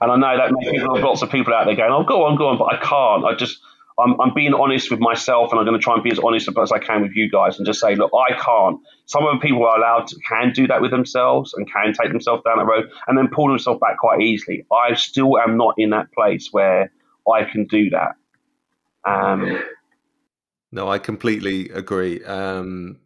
And 0.02 0.12
I 0.12 0.16
know 0.18 0.38
that 0.38 0.52
maybe 0.52 0.80
lots 0.80 1.22
of 1.22 1.32
people 1.32 1.54
out 1.54 1.66
there 1.66 1.76
going, 1.76 1.92
"Oh, 1.92 2.04
go 2.04 2.26
on, 2.26 2.36
go 2.36 2.50
on," 2.50 2.58
but 2.58 2.74
I 2.74 2.78
can't. 2.78 3.26
I 3.26 3.36
just 3.36 3.60
I'm, 3.98 4.20
I'm 4.20 4.34
being 4.34 4.54
honest 4.54 4.92
with 4.92 5.00
myself 5.00 5.52
and 5.52 5.60
I'm 5.60 5.66
going 5.66 5.80
to 5.80 5.84
try 5.84 5.94
and 5.94 6.04
be 6.04 6.12
as 6.12 6.20
honest 6.20 6.50
as 6.62 6.72
I 6.72 6.80
can 6.80 7.02
with 7.02 7.16
you 7.16 7.30
guys 7.30 7.58
and 7.58 7.66
just 7.66 7.80
say, 7.80 7.96
look, 7.96 8.12
I 8.14 8.34
can't. 8.34 8.80
Some 9.06 9.26
of 9.26 9.34
the 9.34 9.40
people 9.40 9.66
are 9.66 9.78
allowed 9.78 10.08
to 10.08 10.20
can 10.28 10.52
do 10.52 10.68
that 10.68 10.82
with 10.82 10.92
themselves 10.92 11.54
and 11.54 11.72
can 11.72 11.94
take 11.94 12.12
themselves 12.12 12.44
down 12.44 12.58
that 12.58 12.66
road 12.66 12.90
and 13.08 13.18
then 13.18 13.30
pull 13.32 13.48
themselves 13.48 13.80
back 13.80 13.98
quite 13.98 14.22
easily. 14.22 14.66
I 14.72 14.96
still 14.96 15.38
am 15.40 15.58
not 15.58 15.76
in 15.78 15.92
that 15.92 16.12
place 16.12 16.50
where 16.52 16.92
I 17.32 17.46
can 17.46 17.66
do 17.68 17.90
that. 17.92 18.16
Um, 19.10 19.64
no, 20.72 20.90
I 20.90 21.00
completely 21.00 21.70
agree. 21.70 22.24
Um, 22.26 23.00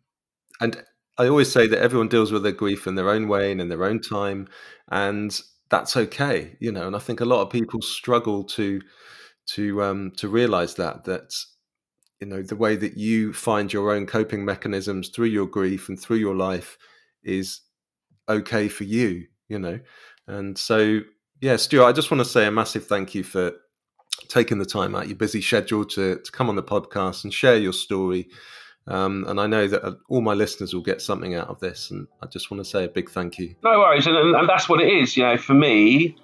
and 0.59 0.83
I 1.19 1.27
always 1.27 1.51
say 1.51 1.67
that 1.67 1.79
everyone 1.79 2.07
deals 2.07 2.31
with 2.31 2.43
their 2.43 2.51
grief 2.51 2.87
in 2.87 2.95
their 2.95 3.09
own 3.09 3.27
way 3.27 3.51
and 3.51 3.61
in 3.61 3.69
their 3.69 3.83
own 3.83 3.99
time, 3.99 4.47
and 4.89 5.39
that's 5.69 5.95
okay, 5.95 6.55
you 6.59 6.71
know. 6.71 6.87
And 6.87 6.95
I 6.95 6.99
think 6.99 7.21
a 7.21 7.25
lot 7.25 7.41
of 7.41 7.49
people 7.49 7.81
struggle 7.81 8.43
to 8.45 8.81
to 9.53 9.83
um, 9.83 10.11
to 10.17 10.27
realize 10.27 10.75
that 10.75 11.03
that 11.05 11.33
you 12.19 12.27
know 12.27 12.41
the 12.41 12.55
way 12.55 12.75
that 12.75 12.97
you 12.97 13.33
find 13.33 13.71
your 13.71 13.91
own 13.93 14.05
coping 14.05 14.43
mechanisms 14.45 15.09
through 15.09 15.27
your 15.27 15.47
grief 15.47 15.89
and 15.89 15.99
through 15.99 16.17
your 16.17 16.35
life 16.35 16.77
is 17.23 17.61
okay 18.27 18.67
for 18.67 18.83
you 18.83 19.25
you 19.47 19.57
know 19.57 19.79
and 20.27 20.57
so 20.57 20.99
yeah 21.41 21.55
stuart 21.55 21.87
i 21.87 21.91
just 21.91 22.11
want 22.11 22.19
to 22.19 22.29
say 22.29 22.45
a 22.45 22.51
massive 22.51 22.85
thank 22.85 23.15
you 23.15 23.23
for 23.23 23.53
taking 24.27 24.59
the 24.59 24.65
time 24.65 24.95
out 24.95 25.07
your 25.07 25.15
busy 25.15 25.41
schedule 25.41 25.85
to, 25.85 26.19
to 26.19 26.31
come 26.31 26.49
on 26.49 26.55
the 26.55 26.63
podcast 26.63 27.23
and 27.23 27.33
share 27.33 27.57
your 27.57 27.73
story 27.73 28.27
um, 28.89 29.25
and 29.27 29.39
I 29.39 29.45
know 29.45 29.67
that 29.67 29.85
uh, 29.85 29.93
all 30.09 30.21
my 30.21 30.33
listeners 30.33 30.73
will 30.73 30.81
get 30.81 30.99
something 30.99 31.35
out 31.35 31.47
of 31.47 31.59
this, 31.59 31.91
and 31.91 32.07
I 32.23 32.25
just 32.25 32.49
want 32.49 32.63
to 32.63 32.69
say 32.69 32.85
a 32.85 32.89
big 32.89 33.09
thank 33.09 33.37
you. 33.37 33.55
No 33.63 33.77
worries, 33.77 34.07
and, 34.07 34.17
and 34.17 34.49
that's 34.49 34.67
what 34.67 34.81
it 34.81 34.91
is. 34.91 35.15
You 35.15 35.23
know, 35.23 35.37
for 35.37 35.53
me, 35.53 36.17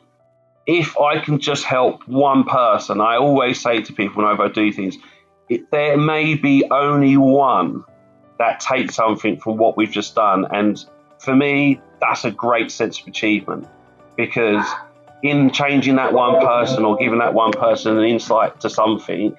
if 0.67 0.97
I 0.97 1.19
can 1.19 1.39
just 1.39 1.63
help 1.63 2.07
one 2.07 2.43
person, 2.43 2.99
I 3.01 3.17
always 3.17 3.61
say 3.61 3.81
to 3.81 3.93
people 3.93 4.23
whenever 4.23 4.43
I 4.43 4.47
do 4.49 4.71
things, 4.71 4.97
there 5.71 5.97
may 5.97 6.33
be 6.35 6.65
only 6.71 7.17
one 7.17 7.83
that 8.39 8.59
takes 8.59 8.95
something 8.95 9.39
from 9.39 9.57
what 9.57 9.77
we've 9.77 9.91
just 9.91 10.15
done. 10.15 10.45
And 10.51 10.83
for 11.19 11.35
me, 11.35 11.79
that's 12.01 12.25
a 12.25 12.31
great 12.31 12.71
sense 12.71 12.99
of 12.99 13.07
achievement 13.07 13.67
because 14.17 14.65
in 15.21 15.51
changing 15.51 15.95
that 15.95 16.13
one 16.13 16.39
person 16.45 16.83
or 16.83 16.97
giving 16.97 17.19
that 17.19 17.33
one 17.33 17.51
person 17.51 17.97
an 17.97 18.03
insight 18.03 18.59
to 18.61 18.69
something, 18.69 19.37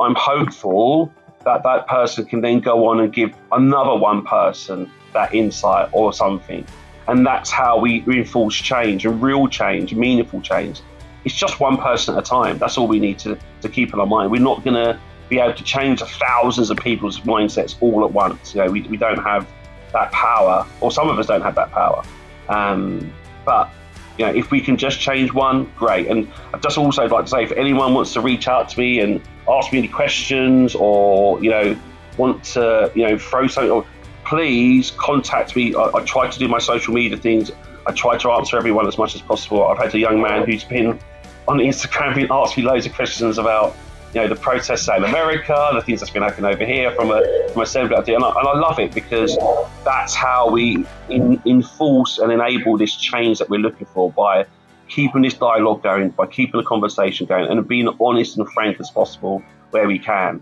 I'm 0.00 0.14
hopeful 0.16 1.12
that 1.44 1.62
that 1.62 1.86
person 1.86 2.24
can 2.24 2.40
then 2.40 2.60
go 2.60 2.88
on 2.88 3.00
and 3.00 3.12
give 3.12 3.34
another 3.52 3.94
one 3.94 4.24
person 4.24 4.90
that 5.12 5.34
insight 5.34 5.88
or 5.92 6.12
something. 6.12 6.66
And 7.08 7.26
that's 7.26 7.50
how 7.50 7.78
we 7.78 8.00
reinforce 8.02 8.54
change 8.54 9.04
and 9.04 9.22
real 9.22 9.46
change, 9.48 9.94
meaningful 9.94 10.40
change. 10.40 10.80
It's 11.24 11.34
just 11.34 11.60
one 11.60 11.76
person 11.76 12.14
at 12.14 12.20
a 12.20 12.26
time. 12.26 12.58
That's 12.58 12.78
all 12.78 12.86
we 12.86 12.98
need 12.98 13.18
to, 13.20 13.38
to 13.62 13.68
keep 13.68 13.92
in 13.92 14.00
our 14.00 14.06
mind. 14.06 14.30
We're 14.30 14.42
not 14.42 14.64
going 14.64 14.74
to 14.74 14.98
be 15.28 15.38
able 15.38 15.54
to 15.54 15.64
change 15.64 16.00
thousands 16.00 16.70
of 16.70 16.78
people's 16.78 17.20
mindsets 17.20 17.76
all 17.80 18.04
at 18.04 18.12
once. 18.12 18.54
You 18.54 18.62
know, 18.62 18.70
we, 18.70 18.82
we 18.82 18.96
don't 18.96 19.22
have 19.22 19.46
that 19.92 20.12
power, 20.12 20.66
or 20.80 20.90
some 20.90 21.08
of 21.08 21.18
us 21.18 21.26
don't 21.26 21.42
have 21.42 21.54
that 21.54 21.70
power. 21.70 22.02
Um, 22.48 23.12
but 23.44 23.70
you 24.18 24.26
know, 24.26 24.32
if 24.32 24.50
we 24.50 24.60
can 24.60 24.76
just 24.76 25.00
change 25.00 25.32
one, 25.32 25.72
great. 25.76 26.08
And 26.08 26.30
I'd 26.52 26.62
just 26.62 26.78
also 26.78 27.08
like 27.08 27.24
to 27.24 27.30
say, 27.30 27.42
if 27.44 27.52
anyone 27.52 27.94
wants 27.94 28.12
to 28.12 28.20
reach 28.20 28.46
out 28.46 28.68
to 28.70 28.78
me 28.78 29.00
and 29.00 29.20
ask 29.48 29.72
me 29.72 29.78
any 29.78 29.88
questions, 29.88 30.74
or 30.74 31.42
you 31.42 31.50
know, 31.50 31.76
want 32.16 32.44
to 32.44 32.92
you 32.94 33.08
know 33.08 33.18
throw 33.18 33.46
something, 33.46 33.70
or 33.70 33.86
please 34.24 34.90
contact 34.92 35.54
me. 35.56 35.74
I, 35.74 35.90
I, 35.94 36.04
try 36.04 36.28
to 36.28 36.38
do 36.38 36.48
my 36.48 36.58
social 36.58 36.94
media 36.94 37.16
things. 37.16 37.50
I 37.86 37.92
try 37.92 38.16
to 38.18 38.30
answer 38.32 38.56
everyone 38.56 38.86
as 38.86 38.98
much 38.98 39.14
as 39.14 39.22
possible. 39.22 39.66
I've 39.66 39.78
had 39.78 39.94
a 39.94 39.98
young 39.98 40.20
man 40.20 40.44
who's 40.46 40.64
been 40.64 40.98
on 41.46 41.58
Instagram 41.58 42.14
been 42.14 42.28
asking 42.30 42.64
me 42.64 42.70
loads 42.70 42.86
of 42.86 42.94
questions 42.94 43.38
about 43.38 43.76
you 44.14 44.20
know 44.20 44.28
the 44.28 44.36
protests 44.36 44.88
in 44.88 45.04
America, 45.04 45.70
the 45.74 45.82
things 45.82 46.00
that's 46.00 46.12
been 46.12 46.22
happening 46.22 46.46
over 46.46 46.64
here 46.64 46.90
from 46.92 47.10
a 47.10 47.48
from 47.52 47.60
a 47.60 47.64
assembly, 47.64 47.96
and 48.14 48.24
I, 48.24 48.28
and 48.28 48.48
I 48.48 48.58
love 48.58 48.78
it 48.78 48.92
because 48.94 49.36
that's 49.84 50.14
how 50.14 50.50
we 50.50 50.86
in, 51.08 51.42
enforce 51.44 52.18
and 52.18 52.32
enable 52.32 52.78
this 52.78 52.96
change 52.96 53.38
that 53.40 53.50
we're 53.50 53.60
looking 53.60 53.86
for 53.88 54.12
by 54.12 54.46
keeping 54.88 55.22
this 55.22 55.34
dialogue 55.34 55.82
going, 55.82 56.10
by 56.10 56.26
keeping 56.26 56.60
the 56.60 56.66
conversation 56.66 57.26
going, 57.26 57.50
and 57.50 57.66
being 57.66 57.88
honest 58.00 58.38
and 58.38 58.48
frank 58.52 58.78
as 58.80 58.90
possible 58.90 59.42
where 59.70 59.88
we 59.88 59.98
can. 59.98 60.40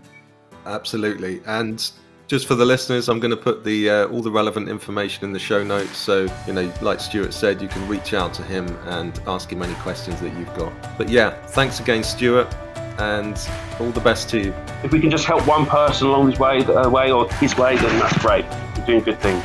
Absolutely, 0.65 1.41
and 1.45 1.91
just 2.27 2.47
for 2.47 2.55
the 2.55 2.65
listeners, 2.65 3.09
I'm 3.09 3.19
going 3.19 3.31
to 3.31 3.37
put 3.37 3.63
the 3.63 3.89
uh, 3.89 4.07
all 4.07 4.21
the 4.21 4.31
relevant 4.31 4.69
information 4.69 5.25
in 5.25 5.33
the 5.33 5.39
show 5.39 5.63
notes. 5.63 5.97
So 5.97 6.27
you 6.47 6.53
know, 6.53 6.71
like 6.81 6.99
Stuart 6.99 7.33
said, 7.33 7.61
you 7.61 7.67
can 7.67 7.87
reach 7.87 8.13
out 8.13 8.33
to 8.35 8.43
him 8.43 8.67
and 8.87 9.19
ask 9.27 9.51
him 9.51 9.61
any 9.61 9.75
questions 9.75 10.19
that 10.21 10.35
you've 10.37 10.53
got. 10.55 10.71
But 10.97 11.09
yeah, 11.09 11.31
thanks 11.47 11.79
again, 11.79 12.03
Stuart. 12.03 12.53
and 12.99 13.49
all 13.79 13.89
the 13.89 13.99
best 13.99 14.29
to 14.29 14.39
you. 14.39 14.53
If 14.83 14.91
we 14.91 14.99
can 14.99 15.09
just 15.09 15.25
help 15.25 15.45
one 15.47 15.65
person 15.65 16.07
along 16.07 16.29
his 16.29 16.39
way, 16.39 16.63
uh, 16.63 16.87
way 16.89 17.11
or 17.11 17.27
his 17.33 17.57
way, 17.57 17.75
then 17.75 17.99
that's 17.99 18.17
great. 18.19 18.45
We're 18.77 18.85
doing 18.85 19.01
good 19.01 19.19
things. 19.19 19.43